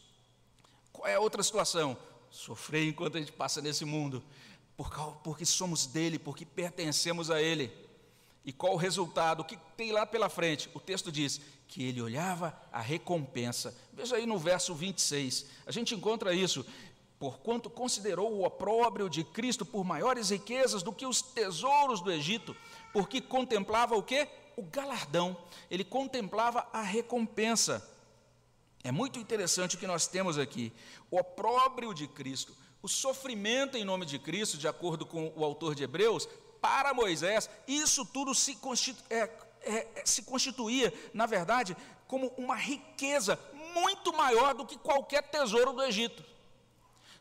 [0.91, 1.97] Qual é a outra situação?
[2.29, 4.23] Sofrer enquanto a gente passa nesse mundo,
[5.23, 7.71] porque somos dele, porque pertencemos a ele.
[8.45, 9.41] E qual o resultado?
[9.41, 10.69] O que tem lá pela frente?
[10.73, 13.75] O texto diz que ele olhava a recompensa.
[13.91, 15.47] Veja aí no verso 26.
[15.65, 16.65] A gente encontra isso.
[17.19, 22.55] Porquanto considerou o opróbrio de Cristo por maiores riquezas do que os tesouros do Egito,
[22.93, 24.27] porque contemplava o quê?
[24.55, 25.35] O galardão.
[25.69, 27.96] Ele contemplava a recompensa.
[28.83, 30.71] É muito interessante o que nós temos aqui.
[31.11, 35.75] O opróbrio de Cristo, o sofrimento em nome de Cristo, de acordo com o autor
[35.75, 36.27] de Hebreus,
[36.61, 39.29] para Moisés, isso tudo se, constitu, é,
[39.61, 41.75] é, é, se constituía, na verdade,
[42.07, 43.39] como uma riqueza
[43.73, 46.23] muito maior do que qualquer tesouro do Egito.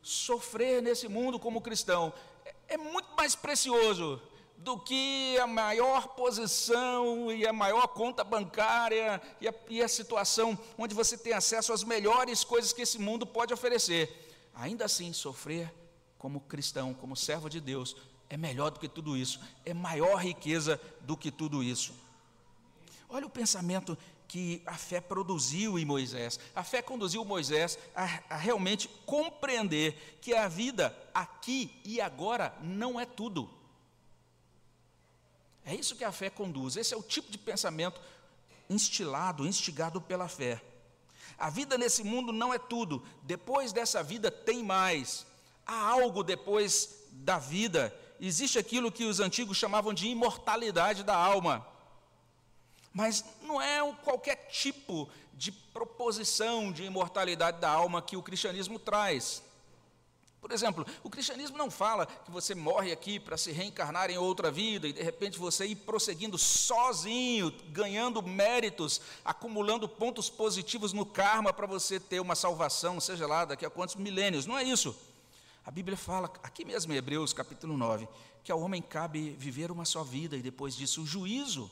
[0.02, 2.12] Sofrer nesse mundo como cristão
[2.44, 4.20] é, é muito mais precioso
[4.58, 10.58] do que a maior posição e a maior conta bancária e a, e a, situação
[10.76, 14.28] onde você tem acesso às melhores coisas que esse mundo pode oferecer.
[14.54, 15.72] Ainda assim, sofrer
[16.18, 17.96] como cristão, como servo de Deus,
[18.28, 21.94] é melhor do que tudo isso, é maior riqueza do que tudo isso.
[23.08, 26.40] Olha o pensamento que a fé produziu em Moisés.
[26.54, 32.98] A fé conduziu Moisés a, a, realmente compreender que a vida aqui e agora não
[32.98, 33.48] é tudo.
[35.66, 36.76] É isso que a fé conduz.
[36.76, 38.00] Esse é o tipo de pensamento
[38.70, 40.62] instilado, instigado pela fé.
[41.36, 43.04] A vida nesse mundo não é tudo.
[43.24, 45.26] Depois dessa vida tem mais.
[45.66, 51.66] Há algo depois da vida existe aquilo que os antigos chamavam de imortalidade da alma.
[52.92, 59.42] Mas não é qualquer tipo de proposição de imortalidade da alma que o cristianismo traz.
[60.46, 64.48] Por exemplo, o cristianismo não fala que você morre aqui para se reencarnar em outra
[64.48, 71.52] vida e de repente você ir prosseguindo sozinho, ganhando méritos, acumulando pontos positivos no karma
[71.52, 74.46] para você ter uma salvação, seja lá daqui a quantos milênios.
[74.46, 74.96] Não é isso.
[75.64, 78.06] A Bíblia fala, aqui mesmo em Hebreus capítulo 9,
[78.44, 81.68] que ao homem cabe viver uma só vida e depois disso o juízo.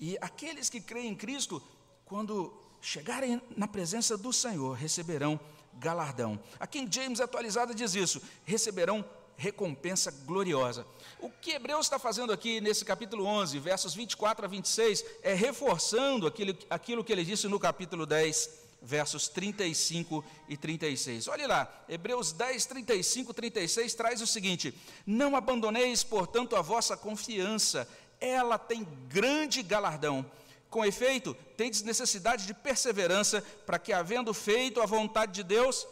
[0.00, 1.62] E aqueles que creem em Cristo,
[2.06, 5.38] quando chegarem na presença do Senhor, receberão
[5.74, 6.38] galardão.
[6.58, 9.04] Aqui em James atualizada diz isso: receberão
[9.40, 10.86] recompensa gloriosa.
[11.18, 16.26] O que Hebreus está fazendo aqui nesse capítulo 11, versos 24 a 26, é reforçando
[16.26, 18.50] aquilo, aquilo que ele disse no capítulo 10,
[18.82, 21.28] versos 35 e 36.
[21.28, 24.74] Olhe lá, Hebreus 10, 35, 36 traz o seguinte:
[25.06, 27.88] Não abandoneis, portanto, a vossa confiança,
[28.20, 30.24] ela tem grande galardão.
[30.70, 35.86] Com efeito, tendes necessidade de perseverança, para que, havendo feito a vontade de Deus,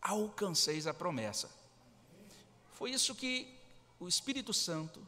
[0.00, 1.50] alcanceis a promessa.
[2.72, 3.54] Foi isso que
[4.00, 5.06] o Espírito Santo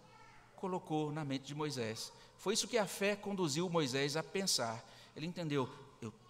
[0.54, 2.12] colocou na mente de Moisés.
[2.36, 4.84] Foi isso que a fé conduziu Moisés a pensar.
[5.16, 5.68] Ele entendeu: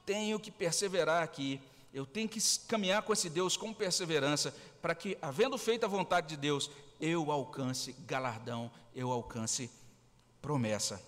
[0.06, 1.60] tenho que perseverar aqui,
[1.92, 6.28] eu tenho que caminhar com esse Deus com perseverança, para que, havendo feito a vontade
[6.28, 9.68] de Deus, eu alcance galardão, eu alcance
[10.40, 11.02] promessa.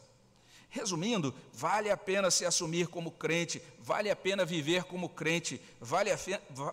[0.70, 6.10] Resumindo, vale a pena se assumir como crente, vale a pena viver como crente, vale
[6.12, 6.18] a,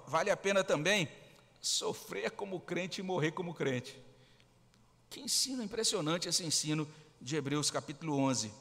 [0.06, 1.08] vale a pena também
[1.62, 3.98] sofrer como crente e morrer como crente.
[5.10, 6.88] Que ensino impressionante esse ensino
[7.22, 8.52] de Hebreus capítulo 11.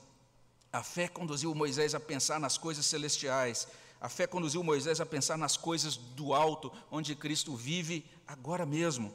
[0.73, 3.67] A fé conduziu Moisés a pensar nas coisas celestiais.
[4.01, 9.13] A fé conduziu Moisés a pensar nas coisas do alto, onde Cristo vive agora mesmo.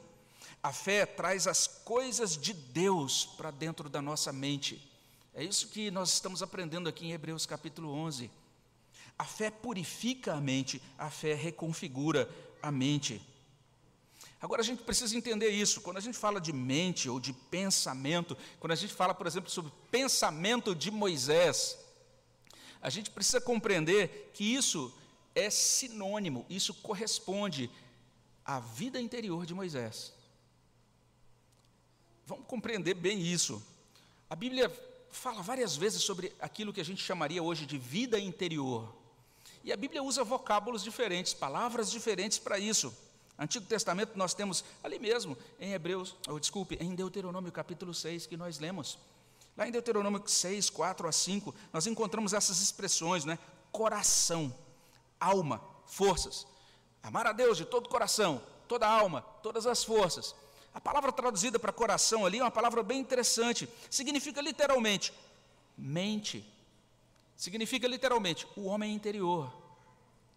[0.62, 4.89] A fé traz as coisas de Deus para dentro da nossa mente.
[5.40, 8.30] É isso que nós estamos aprendendo aqui em Hebreus capítulo 11.
[9.18, 12.28] A fé purifica a mente, a fé reconfigura
[12.60, 13.22] a mente.
[14.38, 15.80] Agora a gente precisa entender isso.
[15.80, 19.48] Quando a gente fala de mente ou de pensamento, quando a gente fala, por exemplo,
[19.48, 21.78] sobre pensamento de Moisés,
[22.82, 24.94] a gente precisa compreender que isso
[25.34, 27.70] é sinônimo, isso corresponde
[28.44, 30.12] à vida interior de Moisés.
[32.26, 33.62] Vamos compreender bem isso.
[34.28, 34.70] A Bíblia
[35.10, 38.94] fala várias vezes sobre aquilo que a gente chamaria hoje de vida interior.
[39.62, 42.94] E a Bíblia usa vocábulos diferentes, palavras diferentes para isso.
[43.38, 48.36] Antigo Testamento nós temos ali mesmo, em Hebreus, ou desculpe, em Deuteronômio capítulo 6, que
[48.36, 48.98] nós lemos.
[49.56, 53.38] Lá em Deuteronômio 6, 4 a 5, nós encontramos essas expressões, né?
[53.72, 54.54] Coração,
[55.18, 56.46] alma, forças.
[57.02, 60.34] Amar a Deus de todo o coração, toda alma, todas as forças.
[60.72, 63.68] A palavra traduzida para coração ali é uma palavra bem interessante.
[63.90, 65.12] Significa literalmente
[65.76, 66.44] mente.
[67.36, 69.52] Significa literalmente o homem interior.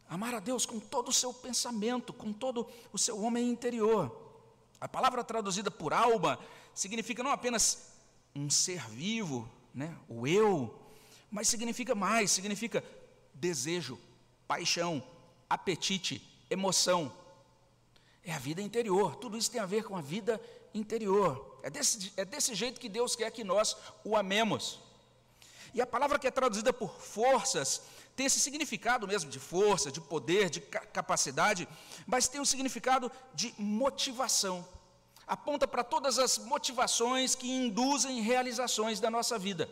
[0.10, 4.16] Amar a Deus com todo o seu pensamento, com todo o seu homem interior.
[4.80, 6.40] A palavra traduzida por alma
[6.74, 7.94] significa não apenas
[8.36, 10.74] um ser vivo, né, o eu,
[11.32, 12.84] mas significa mais, significa
[13.34, 14.00] desejo,
[14.48, 15.04] paixão,
[15.50, 17.12] apetite, emoção.
[18.26, 20.40] É a vida interior, tudo isso tem a ver com a vida
[20.74, 21.60] interior.
[21.62, 24.80] É desse, é desse jeito que Deus quer que nós o amemos.
[25.74, 27.82] E a palavra que é traduzida por forças
[28.16, 31.68] tem esse significado mesmo de força, de poder, de capacidade,
[32.06, 34.66] mas tem um significado de motivação.
[35.26, 39.70] Aponta para todas as motivações que induzem realizações da nossa vida.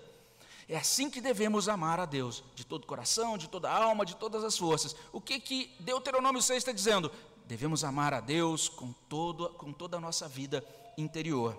[0.67, 4.43] É assim que devemos amar a Deus, de todo coração, de toda alma, de todas
[4.43, 4.95] as forças.
[5.11, 7.11] O que que Deuteronômio 6 está dizendo?
[7.51, 10.63] Devemos amar a Deus com, todo, com toda a nossa vida
[10.97, 11.53] interior.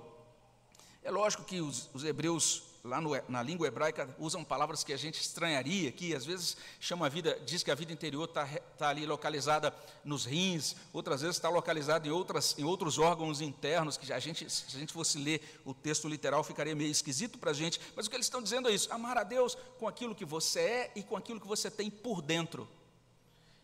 [1.02, 4.96] É lógico que os, os hebreus lá no, na língua hebraica usam palavras que a
[4.96, 8.46] gente estranharia aqui, às vezes chama a vida, diz que a vida interior está
[8.78, 9.70] tá ali localizada
[10.02, 14.48] nos rins, outras vezes está localizada em, outras, em outros órgãos internos, que a gente,
[14.48, 18.06] se a gente fosse ler o texto literal ficaria meio esquisito para a gente, mas
[18.06, 20.92] o que eles estão dizendo é isso, amar a Deus com aquilo que você é
[20.96, 22.66] e com aquilo que você tem por dentro.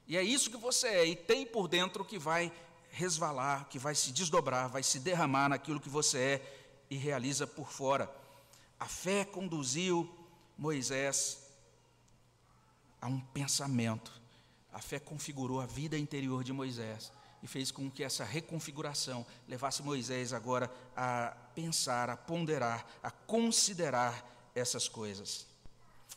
[0.08, 2.50] E é isso que você é e tem por dentro que vai
[2.90, 6.58] resvalar, que vai se desdobrar, vai se derramar naquilo que você é
[6.90, 8.10] e realiza por fora.
[8.80, 10.10] A fé conduziu
[10.56, 11.38] Moisés
[13.00, 14.10] a um pensamento.
[14.72, 19.82] A fé configurou a vida interior de Moisés e fez com que essa reconfiguração levasse
[19.82, 25.47] Moisés agora a pensar, a ponderar, a considerar essas coisas.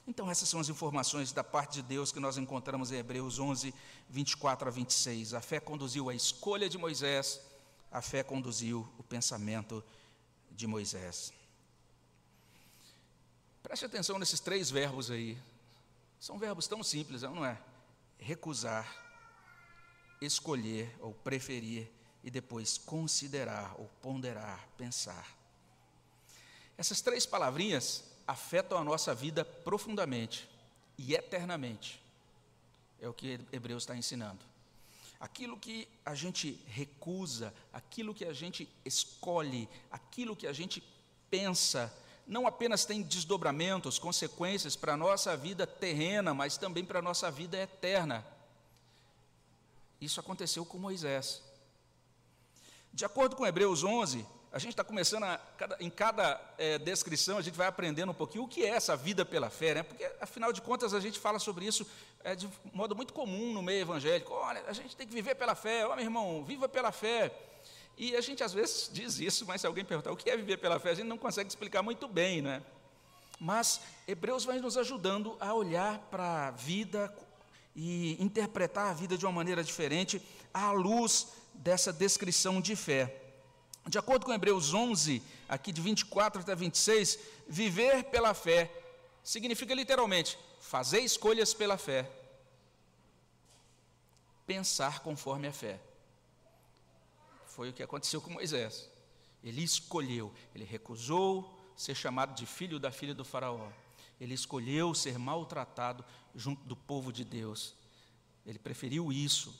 [0.08, 3.74] Então, essas são as informações da parte de Deus que nós encontramos em Hebreus 11,
[4.10, 5.34] 24 a 26.
[5.34, 7.40] A fé conduziu a escolha de Moisés,
[7.92, 9.84] a fé conduziu o pensamento
[10.52, 11.32] de Moisés.
[13.62, 15.38] Preste atenção nesses três verbos aí.
[16.20, 17.60] São verbos tão simples, não é?
[18.18, 18.88] Recusar,
[20.20, 21.90] escolher ou preferir
[22.24, 25.28] e depois considerar ou ponderar, pensar.
[26.78, 30.50] Essas três palavrinhas afetam a nossa vida profundamente
[30.98, 32.02] e eternamente.
[33.02, 34.40] É o que Hebreus está ensinando.
[35.20, 40.82] Aquilo que a gente recusa, aquilo que a gente escolhe, aquilo que a gente
[41.30, 41.94] pensa,
[42.26, 47.30] não apenas tem desdobramentos, consequências para a nossa vida terrena, mas também para a nossa
[47.30, 48.26] vida eterna.
[50.00, 51.44] Isso aconteceu com Moisés.
[52.94, 55.40] De acordo com Hebreus 11, a gente está começando, a,
[55.80, 59.24] em cada é, descrição, a gente vai aprendendo um pouquinho o que é essa vida
[59.24, 59.84] pela fé, né?
[59.84, 61.88] porque, afinal de contas, a gente fala sobre isso
[62.22, 64.34] é, de modo muito comum no meio evangélico.
[64.34, 67.34] Olha, a gente tem que viver pela fé, ó, meu irmão, viva pela fé.
[67.98, 70.58] E a gente às vezes diz isso, mas se alguém perguntar o que é viver
[70.58, 72.62] pela fé, a gente não consegue explicar muito bem, né?
[73.40, 77.12] Mas Hebreus vai nos ajudando a olhar para a vida
[77.74, 80.22] e interpretar a vida de uma maneira diferente
[80.54, 83.21] à luz dessa descrição de fé.
[83.88, 88.72] De acordo com Hebreus 11, aqui de 24 até 26, viver pela fé
[89.24, 92.10] significa literalmente fazer escolhas pela fé,
[94.46, 95.80] pensar conforme a fé.
[97.48, 98.90] Foi o que aconteceu com Moisés.
[99.44, 103.70] Ele escolheu, ele recusou ser chamado de filho da filha do Faraó.
[104.20, 107.74] Ele escolheu ser maltratado junto do povo de Deus.
[108.46, 109.54] Ele preferiu isso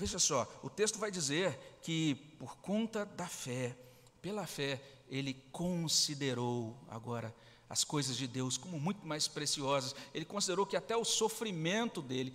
[0.00, 3.76] Veja só, o texto vai dizer que por conta da fé,
[4.22, 7.34] pela fé, ele considerou agora
[7.68, 9.94] as coisas de Deus como muito mais preciosas.
[10.14, 12.32] Ele considerou que até o sofrimento dele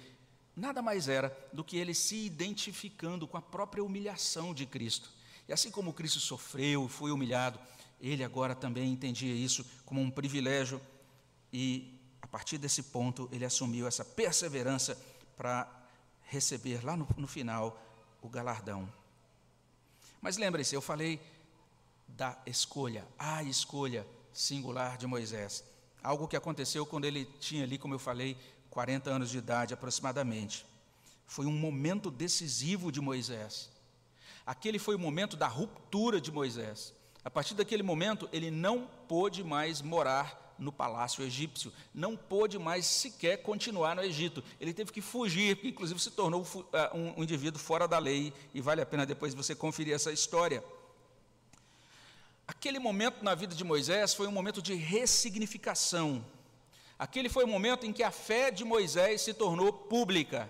[0.55, 5.09] nada mais era do que ele se identificando com a própria humilhação de Cristo.
[5.47, 7.59] E assim como Cristo sofreu, foi humilhado,
[7.99, 10.79] ele agora também entendia isso como um privilégio
[11.51, 14.95] e a partir desse ponto ele assumiu essa perseverança
[15.35, 15.74] para
[16.25, 17.81] receber lá no, no final
[18.21, 18.91] o galardão.
[20.21, 21.21] Mas lembre-se, eu falei
[22.07, 25.63] da escolha, a escolha singular de Moisés.
[26.03, 28.37] Algo que aconteceu quando ele tinha ali, como eu falei,
[28.69, 30.65] 40 anos de idade aproximadamente.
[31.25, 33.69] Foi um momento decisivo de Moisés.
[34.45, 36.93] Aquele foi o momento da ruptura de Moisés.
[37.23, 42.85] A partir daquele momento, ele não pôde mais morar no palácio egípcio, não pôde mais
[42.85, 44.43] sequer continuar no Egito.
[44.59, 48.81] Ele teve que fugir, inclusive se tornou ah, um indivíduo fora da lei, e vale
[48.81, 50.63] a pena depois você conferir essa história.
[52.47, 56.23] Aquele momento na vida de Moisés foi um momento de ressignificação.
[56.97, 60.49] Aquele foi o momento em que a fé de Moisés se tornou pública.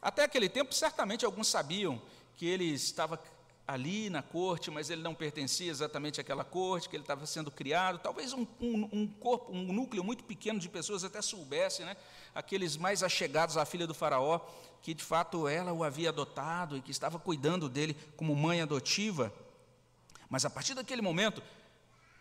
[0.00, 2.00] Até aquele tempo, certamente alguns sabiam
[2.36, 3.20] que ele estava
[3.68, 7.98] ali na corte, mas ele não pertencia exatamente àquela corte, que ele estava sendo criado.
[7.98, 11.94] Talvez um, um, um, corpo, um núcleo muito pequeno de pessoas até soubesse, né?
[12.34, 14.40] aqueles mais achegados à filha do faraó,
[14.80, 19.30] que de fato ela o havia adotado e que estava cuidando dele como mãe adotiva.
[20.30, 21.42] Mas a partir daquele momento,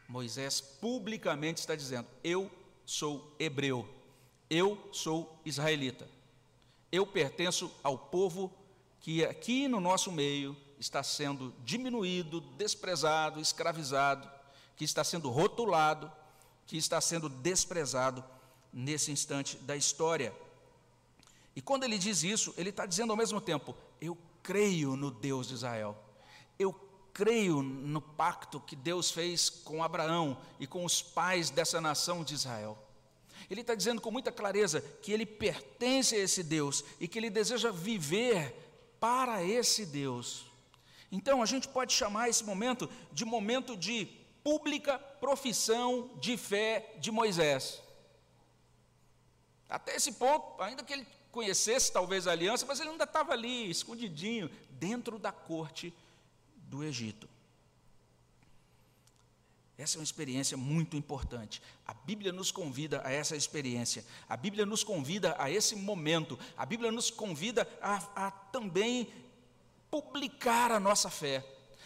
[0.05, 2.51] Moisés publicamente está dizendo: Eu
[2.85, 3.87] sou hebreu,
[4.49, 6.09] eu sou israelita,
[6.91, 8.53] eu pertenço ao povo
[8.99, 14.29] que aqui no nosso meio está sendo diminuído, desprezado, escravizado,
[14.75, 16.11] que está sendo rotulado,
[16.65, 18.23] que está sendo desprezado
[18.71, 20.33] nesse instante da história.
[21.55, 25.47] E quando ele diz isso, ele está dizendo ao mesmo tempo: Eu creio no Deus
[25.47, 25.97] de Israel.
[26.59, 26.73] Eu
[27.13, 32.35] creio no pacto que Deus fez com Abraão e com os pais dessa nação de
[32.35, 32.77] Israel.
[33.49, 37.29] Ele está dizendo com muita clareza que ele pertence a esse Deus e que ele
[37.29, 38.53] deseja viver
[38.99, 40.45] para esse Deus.
[41.11, 44.07] Então, a gente pode chamar esse momento de momento de
[44.43, 47.81] pública profissão de fé de Moisés.
[49.69, 53.69] Até esse ponto, ainda que ele conhecesse talvez a aliança, mas ele ainda estava ali,
[53.69, 55.93] escondidinho, dentro da corte
[56.55, 57.27] do Egito.
[59.77, 61.61] Essa é uma experiência muito importante.
[61.85, 64.03] A Bíblia nos convida a essa experiência.
[64.27, 66.39] A Bíblia nos convida a esse momento.
[66.57, 69.07] A Bíblia nos convida a, a também
[69.89, 71.45] publicar a nossa fé.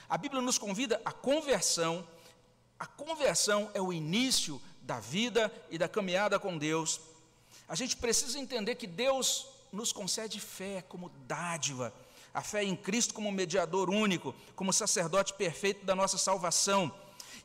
[0.09, 2.07] A Bíblia nos convida à conversão.
[2.79, 6.99] A conversão é o início da vida e da caminhada com Deus.
[7.67, 11.93] A gente precisa entender que Deus nos concede fé como dádiva.
[12.33, 16.93] A fé em Cristo como mediador único, como sacerdote perfeito da nossa salvação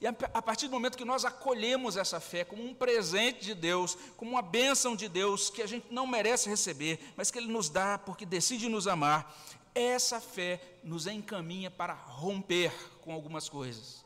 [0.01, 3.97] e a partir do momento que nós acolhemos essa fé como um presente de Deus,
[4.17, 7.71] como uma bênção de Deus que a gente não merece receber, mas que Ele nos
[7.71, 9.35] dá porque decide nos amar,
[9.79, 12.73] essa fé nos encaminha para romper
[13.03, 14.05] com algumas coisas.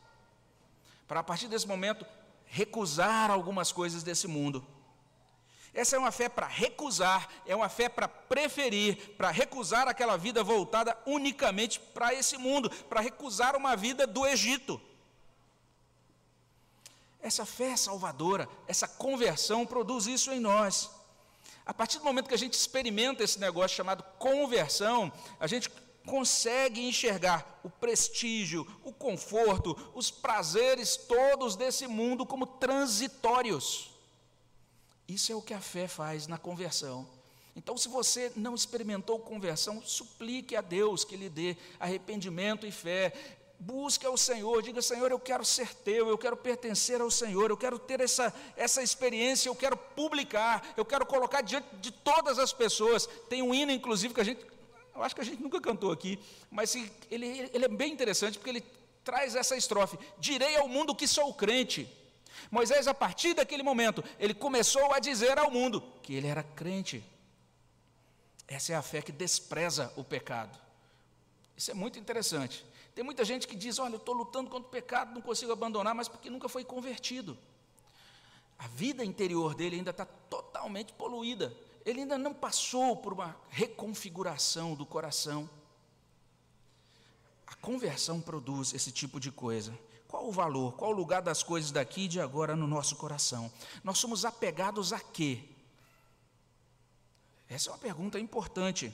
[1.07, 2.05] Para a partir desse momento
[2.45, 4.65] recusar algumas coisas desse mundo.
[5.73, 10.43] Essa é uma fé para recusar, é uma fé para preferir, para recusar aquela vida
[10.43, 14.81] voltada unicamente para esse mundo, para recusar uma vida do Egito.
[17.21, 20.89] Essa fé salvadora, essa conversão produz isso em nós.
[21.65, 25.69] A partir do momento que a gente experimenta esse negócio chamado conversão, a gente
[26.05, 33.91] consegue enxergar o prestígio, o conforto, os prazeres todos desse mundo como transitórios.
[35.07, 37.07] Isso é o que a fé faz na conversão.
[37.55, 43.13] Então, se você não experimentou conversão, suplique a Deus que lhe dê arrependimento e fé.
[43.63, 47.55] Busque ao Senhor, diga: Senhor, eu quero ser teu, eu quero pertencer ao Senhor, eu
[47.55, 52.51] quero ter essa, essa experiência, eu quero publicar, eu quero colocar diante de todas as
[52.51, 53.07] pessoas.
[53.29, 54.43] Tem um hino, inclusive, que a gente,
[54.95, 56.17] eu acho que a gente nunca cantou aqui,
[56.49, 58.65] mas ele, ele é bem interessante porque ele
[59.03, 61.87] traz essa estrofe: Direi ao mundo que sou crente.
[62.49, 67.03] Moisés, a partir daquele momento, ele começou a dizer ao mundo que ele era crente.
[68.47, 70.57] Essa é a fé que despreza o pecado.
[71.55, 72.65] Isso é muito interessante.
[72.93, 75.95] Tem muita gente que diz: Olha, eu estou lutando contra o pecado, não consigo abandonar,
[75.95, 77.37] mas porque nunca foi convertido.
[78.57, 81.55] A vida interior dele ainda está totalmente poluída.
[81.83, 85.49] Ele ainda não passou por uma reconfiguração do coração.
[87.47, 89.77] A conversão produz esse tipo de coisa.
[90.07, 93.51] Qual o valor, qual o lugar das coisas daqui e de agora no nosso coração?
[93.83, 95.43] Nós somos apegados a quê?
[97.49, 98.93] Essa é uma pergunta importante.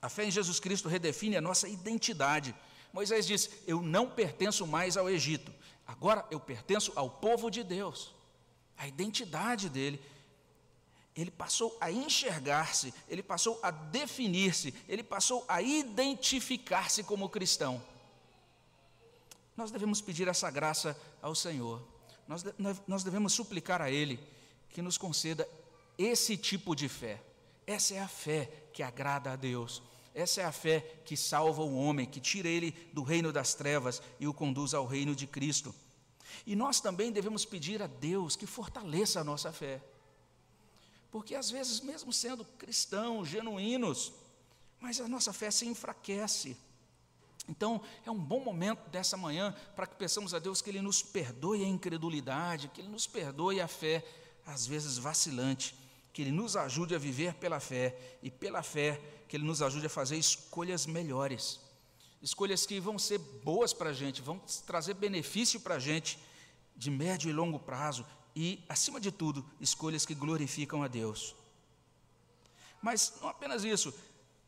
[0.00, 2.54] A fé em Jesus Cristo redefine a nossa identidade.
[2.92, 5.52] Moisés diz: Eu não pertenço mais ao Egito,
[5.86, 8.14] agora eu pertenço ao povo de Deus.
[8.76, 10.00] A identidade dele.
[11.16, 17.82] Ele passou a enxergar-se, ele passou a definir-se, ele passou a identificar-se como cristão.
[19.56, 21.82] Nós devemos pedir essa graça ao Senhor,
[22.86, 24.20] nós devemos suplicar a Ele
[24.70, 25.46] que nos conceda
[25.98, 27.20] esse tipo de fé.
[27.66, 29.82] Essa é a fé que agrada a Deus.
[30.14, 34.02] Essa é a fé que salva o homem, que tira ele do reino das trevas
[34.18, 35.74] e o conduz ao reino de Cristo.
[36.46, 39.80] E nós também devemos pedir a Deus que fortaleça a nossa fé.
[41.10, 44.12] Porque às vezes, mesmo sendo cristãos, genuínos,
[44.80, 46.56] mas a nossa fé se enfraquece.
[47.48, 51.02] Então, é um bom momento dessa manhã para que peçamos a Deus que Ele nos
[51.02, 54.04] perdoe a incredulidade, que Ele nos perdoe a fé,
[54.46, 55.74] às vezes vacilante,
[56.12, 59.86] que Ele nos ajude a viver pela fé e pela fé que Ele nos ajude
[59.86, 61.60] a fazer escolhas melhores,
[62.20, 66.18] escolhas que vão ser boas para a gente, vão trazer benefício para a gente
[66.76, 68.04] de médio e longo prazo
[68.34, 71.34] e, acima de tudo, escolhas que glorificam a Deus.
[72.82, 73.92] Mas não apenas isso,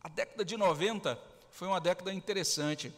[0.03, 1.19] a década de 90
[1.51, 2.93] foi uma década interessante,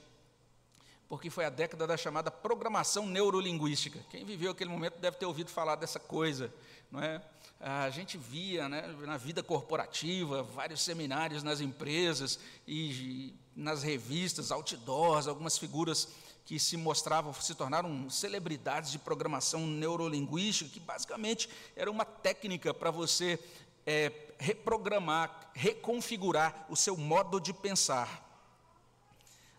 [1.09, 4.01] porque foi a década da chamada programação neurolinguística.
[4.11, 6.53] Quem viveu aquele momento deve ter ouvido falar dessa coisa,
[6.91, 7.23] não é?
[7.61, 12.39] a gente via né, na vida corporativa vários seminários nas empresas
[12.69, 16.09] e, nas revistas, outdoors, algumas figuras
[16.45, 22.91] que se mostravam, se tornaram celebridades de programação neurolinguística, que basicamente era uma técnica para
[22.91, 23.39] você
[23.87, 28.24] é, reprogramar, reconfigurar o seu modo de pensar.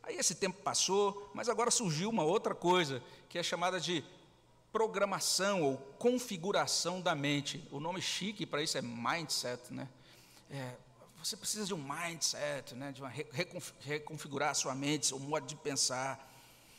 [0.06, 4.04] Aí esse tempo passou, mas agora surgiu uma outra coisa, que é chamada de
[4.72, 7.68] programação ou configuração da mente.
[7.72, 9.90] O nome chique para isso é mindset, né?
[10.50, 10.76] É,
[11.24, 12.92] você precisa de um mindset, né?
[12.92, 16.32] de uma reconfigurar a sua mente, seu modo de pensar.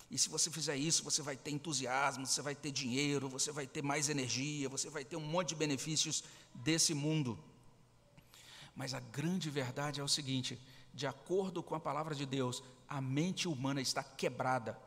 [0.08, 3.66] E se você fizer isso, você vai ter entusiasmo, você vai ter dinheiro, você vai
[3.66, 6.22] ter mais energia, você vai ter um monte de benefícios
[6.54, 7.36] desse mundo.
[8.76, 10.56] Mas a grande verdade é o seguinte:
[10.96, 14.80] de acordo com a palavra de Deus, a mente humana está quebrada.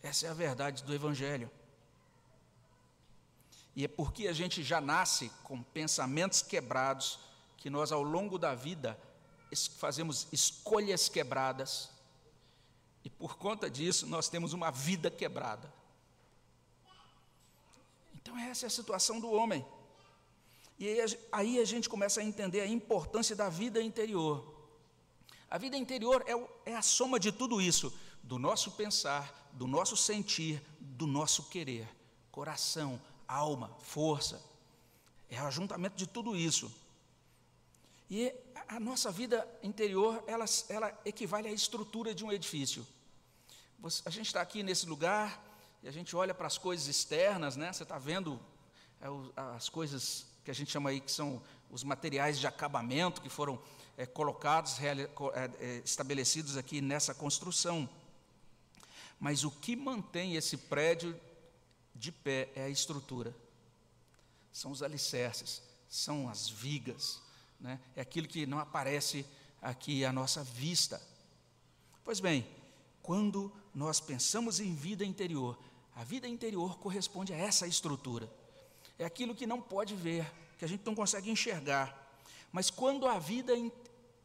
[0.00, 1.50] Essa é a verdade do Evangelho.
[3.74, 7.18] E é porque a gente já nasce com pensamentos quebrados
[7.56, 8.96] que nós, ao longo da vida,
[9.76, 11.90] fazemos escolhas quebradas.
[13.02, 15.72] E por conta disso, nós temos uma vida quebrada.
[18.14, 19.66] Então, essa é a situação do homem.
[20.78, 20.88] E
[21.32, 24.54] aí a gente começa a entender a importância da vida interior.
[25.50, 29.96] A vida interior é, é a soma de tudo isso, do nosso pensar, do nosso
[29.96, 31.88] sentir, do nosso querer,
[32.30, 34.42] coração, alma, força.
[35.30, 36.70] É o ajuntamento de tudo isso.
[38.10, 38.32] E
[38.68, 42.86] a nossa vida interior, ela, ela equivale à estrutura de um edifício.
[44.04, 45.42] a gente está aqui nesse lugar
[45.82, 47.72] e a gente olha para as coisas externas, né?
[47.72, 48.40] Você está vendo
[49.00, 49.06] é,
[49.56, 53.60] as coisas que a gente chama aí que são os materiais de acabamento que foram
[53.96, 55.10] é, colocados, é,
[55.58, 57.88] é, estabelecidos aqui nessa construção.
[59.18, 61.20] Mas o que mantém esse prédio
[61.96, 63.34] de pé é a estrutura,
[64.52, 67.20] são os alicerces, são as vigas,
[67.58, 67.80] né?
[67.96, 69.26] é aquilo que não aparece
[69.60, 71.02] aqui à nossa vista.
[72.04, 72.46] Pois bem,
[73.02, 75.58] quando nós pensamos em vida interior,
[75.96, 78.30] a vida interior corresponde a essa estrutura
[78.98, 82.06] é aquilo que não pode ver, que a gente não consegue enxergar.
[82.52, 83.52] Mas quando a vida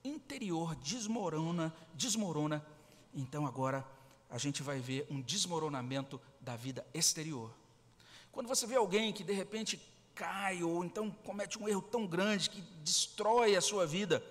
[0.04, 2.66] interior desmorona, desmorona,
[3.14, 3.86] então agora
[4.30, 7.52] a gente vai ver um desmoronamento da vida exterior.
[8.32, 9.80] Quando você vê alguém que de repente
[10.16, 14.24] cai ou então comete um erro tão grande que destrói a sua vida,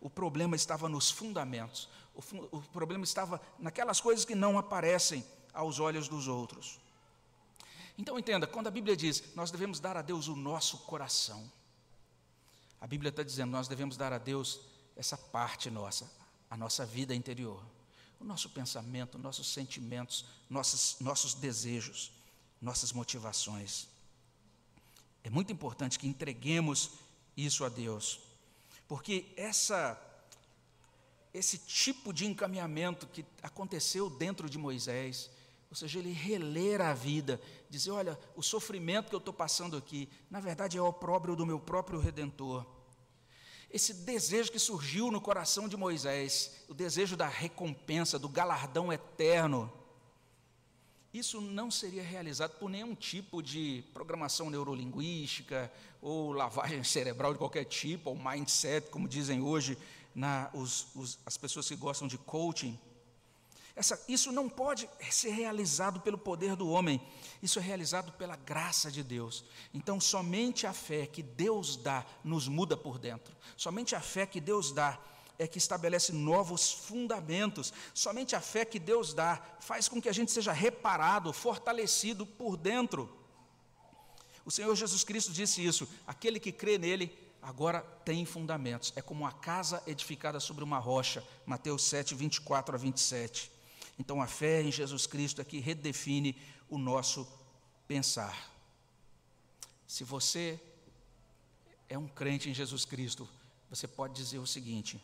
[0.00, 1.88] o problema estava nos fundamentos.
[2.14, 6.78] O, o problema estava naquelas coisas que não aparecem aos olhos dos outros.
[8.00, 11.52] Então entenda, quando a Bíblia diz, nós devemos dar a Deus o nosso coração,
[12.80, 14.58] a Bíblia está dizendo, nós devemos dar a Deus
[14.96, 16.10] essa parte nossa,
[16.48, 17.62] a nossa vida interior,
[18.18, 22.10] o nosso pensamento, nossos sentimentos, nossos, nossos desejos,
[22.58, 23.86] nossas motivações.
[25.22, 26.92] É muito importante que entreguemos
[27.36, 28.18] isso a Deus,
[28.88, 30.00] porque essa
[31.34, 35.30] esse tipo de encaminhamento que aconteceu dentro de Moisés,
[35.70, 40.08] ou seja, ele reler a vida, dizer: olha, o sofrimento que eu estou passando aqui,
[40.28, 42.66] na verdade é o opróbrio do meu próprio redentor.
[43.70, 49.72] Esse desejo que surgiu no coração de Moisés, o desejo da recompensa, do galardão eterno,
[51.14, 55.70] isso não seria realizado por nenhum tipo de programação neurolinguística
[56.02, 59.78] ou lavagem cerebral de qualquer tipo, ou mindset, como dizem hoje
[60.14, 62.78] na, os, os, as pessoas que gostam de coaching.
[63.76, 67.00] Essa, isso não pode ser realizado pelo poder do homem,
[67.42, 69.44] isso é realizado pela graça de Deus.
[69.72, 74.40] Então, somente a fé que Deus dá nos muda por dentro, somente a fé que
[74.40, 74.98] Deus dá
[75.38, 80.12] é que estabelece novos fundamentos, somente a fé que Deus dá faz com que a
[80.12, 83.08] gente seja reparado, fortalecido por dentro.
[84.44, 89.22] O Senhor Jesus Cristo disse isso: aquele que crê nele agora tem fundamentos, é como
[89.22, 91.24] uma casa edificada sobre uma rocha.
[91.46, 93.50] Mateus 7, 24 a 27.
[94.00, 96.34] Então a fé em Jesus Cristo aqui redefine
[96.70, 97.28] o nosso
[97.86, 98.50] pensar.
[99.86, 100.58] Se você
[101.86, 103.28] é um crente em Jesus Cristo,
[103.68, 104.98] você pode dizer o seguinte: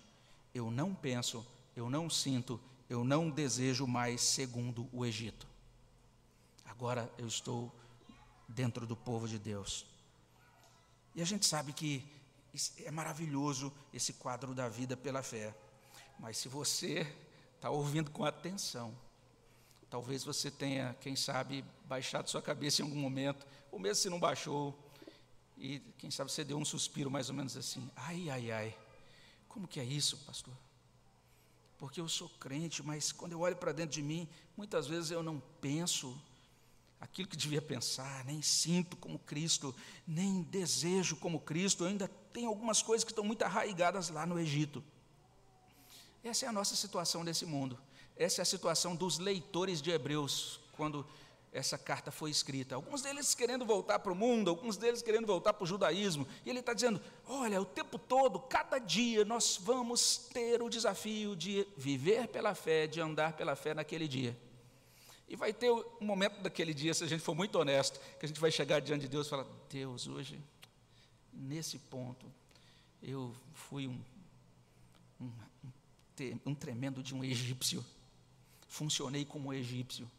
[0.54, 5.46] eu não penso, eu não sinto, eu não desejo mais segundo o Egito.
[6.64, 7.70] Agora eu estou
[8.48, 9.84] dentro do povo de Deus.
[11.14, 12.02] E a gente sabe que
[12.78, 15.54] é maravilhoso esse quadro da vida pela fé.
[16.18, 17.06] Mas se você
[17.56, 18.96] está ouvindo com atenção.
[19.90, 24.20] Talvez você tenha, quem sabe, baixado sua cabeça em algum momento, ou mesmo se não
[24.20, 24.76] baixou,
[25.58, 28.78] e quem sabe você deu um suspiro mais ou menos assim: ai, ai, ai,
[29.48, 30.54] como que é isso, pastor?
[31.78, 35.22] Porque eu sou crente, mas quando eu olho para dentro de mim, muitas vezes eu
[35.22, 36.16] não penso
[37.00, 39.74] aquilo que devia pensar, nem sinto como Cristo,
[40.06, 44.38] nem desejo como Cristo, eu ainda tenho algumas coisas que estão muito arraigadas lá no
[44.38, 44.82] Egito.
[46.26, 47.78] Essa é a nossa situação nesse mundo.
[48.16, 51.06] Essa é a situação dos leitores de Hebreus, quando
[51.52, 52.74] essa carta foi escrita.
[52.74, 56.26] Alguns deles querendo voltar para o mundo, alguns deles querendo voltar para o judaísmo.
[56.44, 61.36] E ele está dizendo: olha, o tempo todo, cada dia, nós vamos ter o desafio
[61.36, 64.36] de viver pela fé, de andar pela fé naquele dia.
[65.28, 68.28] E vai ter um momento daquele dia, se a gente for muito honesto, que a
[68.28, 70.40] gente vai chegar diante de Deus e falar: Deus, hoje,
[71.32, 72.26] nesse ponto,
[73.00, 74.00] eu fui um,
[75.20, 75.30] um,
[76.44, 77.84] um tremendo de um egípcio.
[78.68, 80.10] Funcionei como um egípcio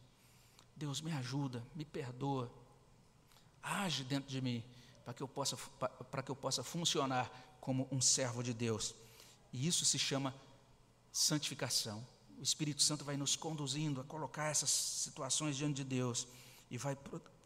[0.78, 2.52] Deus me ajuda, me perdoa,
[3.64, 4.64] age dentro de mim
[5.04, 5.58] para que eu possa
[6.12, 8.94] para que eu possa funcionar como um servo de Deus.
[9.52, 10.36] E isso se chama
[11.12, 12.06] santificação.
[12.38, 16.28] O Espírito Santo vai nos conduzindo a colocar essas situações diante de Deus
[16.70, 16.96] e vai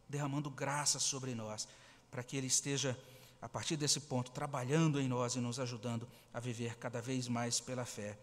[0.10, 1.68] derramando graça sobre nós,
[2.10, 3.00] para que ele esteja
[3.42, 7.62] a partir desse ponto trabalhando em nós e nos ajudando a viver cada vez mais
[7.62, 8.20] pela fé.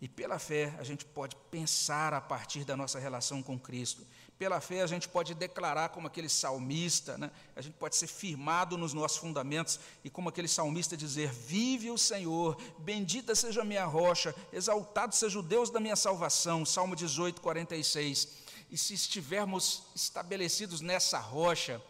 [0.00, 4.06] E pela fé a gente pode pensar a partir da nossa relação com Cristo.
[4.38, 7.30] Pela fé a gente pode declarar como aquele salmista, né?
[7.54, 11.98] a gente pode ser firmado nos nossos fundamentos e como aquele salmista dizer: Vive o
[11.98, 16.64] Senhor, bendita seja a minha rocha, exaltado seja o Deus da minha salvação.
[16.64, 18.28] Salmo 18, 46.
[18.70, 21.82] E se estivermos estabelecidos nessa rocha,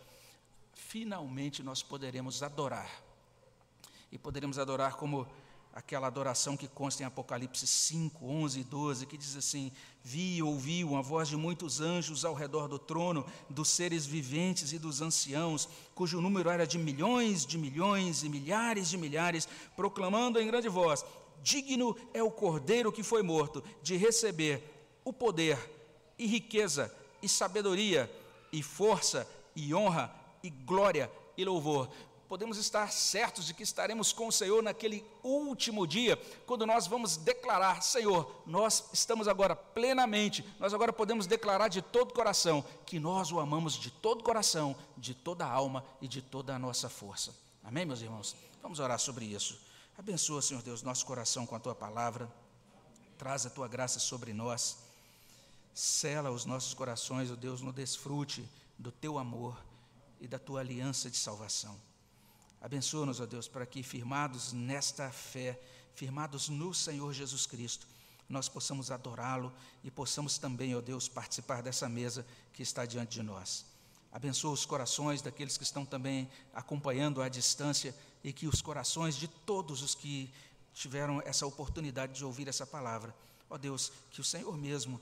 [0.72, 2.90] finalmente nós poderemos adorar.
[4.10, 5.28] E poderemos adorar como
[5.72, 9.70] aquela adoração que consta em Apocalipse 5, 11 e 12, que diz assim:
[10.02, 14.72] Vi e ouvi uma voz de muitos anjos ao redor do trono, dos seres viventes
[14.72, 20.40] e dos anciãos, cujo número era de milhões de milhões e milhares de milhares, proclamando
[20.40, 21.04] em grande voz:
[21.42, 24.62] Digno é o cordeiro que foi morto de receber
[25.04, 25.58] o poder
[26.18, 28.10] e riqueza e sabedoria
[28.52, 31.88] e força e honra e glória e louvor
[32.30, 36.16] podemos estar certos de que estaremos com o Senhor naquele último dia,
[36.46, 42.14] quando nós vamos declarar: Senhor, nós estamos agora plenamente, nós agora podemos declarar de todo
[42.14, 46.54] coração que nós o amamos de todo coração, de toda a alma e de toda
[46.54, 47.34] a nossa força.
[47.64, 48.36] Amém, meus irmãos?
[48.62, 49.60] Vamos orar sobre isso.
[49.98, 52.32] Abençoa, Senhor Deus, nosso coração com a tua palavra,
[53.18, 54.78] traz a tua graça sobre nós,
[55.74, 59.60] sela os nossos corações, ó oh Deus, no desfrute do teu amor
[60.20, 61.89] e da tua aliança de salvação.
[62.60, 65.58] Abençoa-nos, ó Deus, para que, firmados nesta fé,
[65.94, 67.86] firmados no Senhor Jesus Cristo,
[68.28, 69.52] nós possamos adorá-lo
[69.82, 73.64] e possamos também, ó Deus, participar dessa mesa que está diante de nós.
[74.12, 79.26] Abençoa os corações daqueles que estão também acompanhando à distância e que os corações de
[79.26, 80.32] todos os que
[80.74, 83.14] tiveram essa oportunidade de ouvir essa palavra,
[83.48, 85.00] ó Deus, que o Senhor mesmo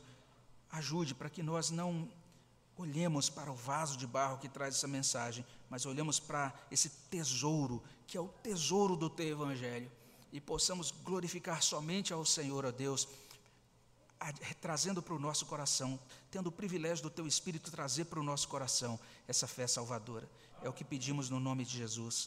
[0.71, 2.09] ajude para que nós não
[2.77, 7.83] olhemos para o vaso de barro que traz essa mensagem, mas olhamos para esse tesouro,
[8.07, 9.91] que é o tesouro do teu evangelho,
[10.33, 13.09] e possamos glorificar somente ao Senhor, ó Deus,
[14.61, 15.99] trazendo para o nosso coração,
[16.31, 20.29] tendo o privilégio do teu Espírito trazer para o nosso coração essa fé salvadora.
[20.63, 22.27] É o que pedimos no nome de Jesus.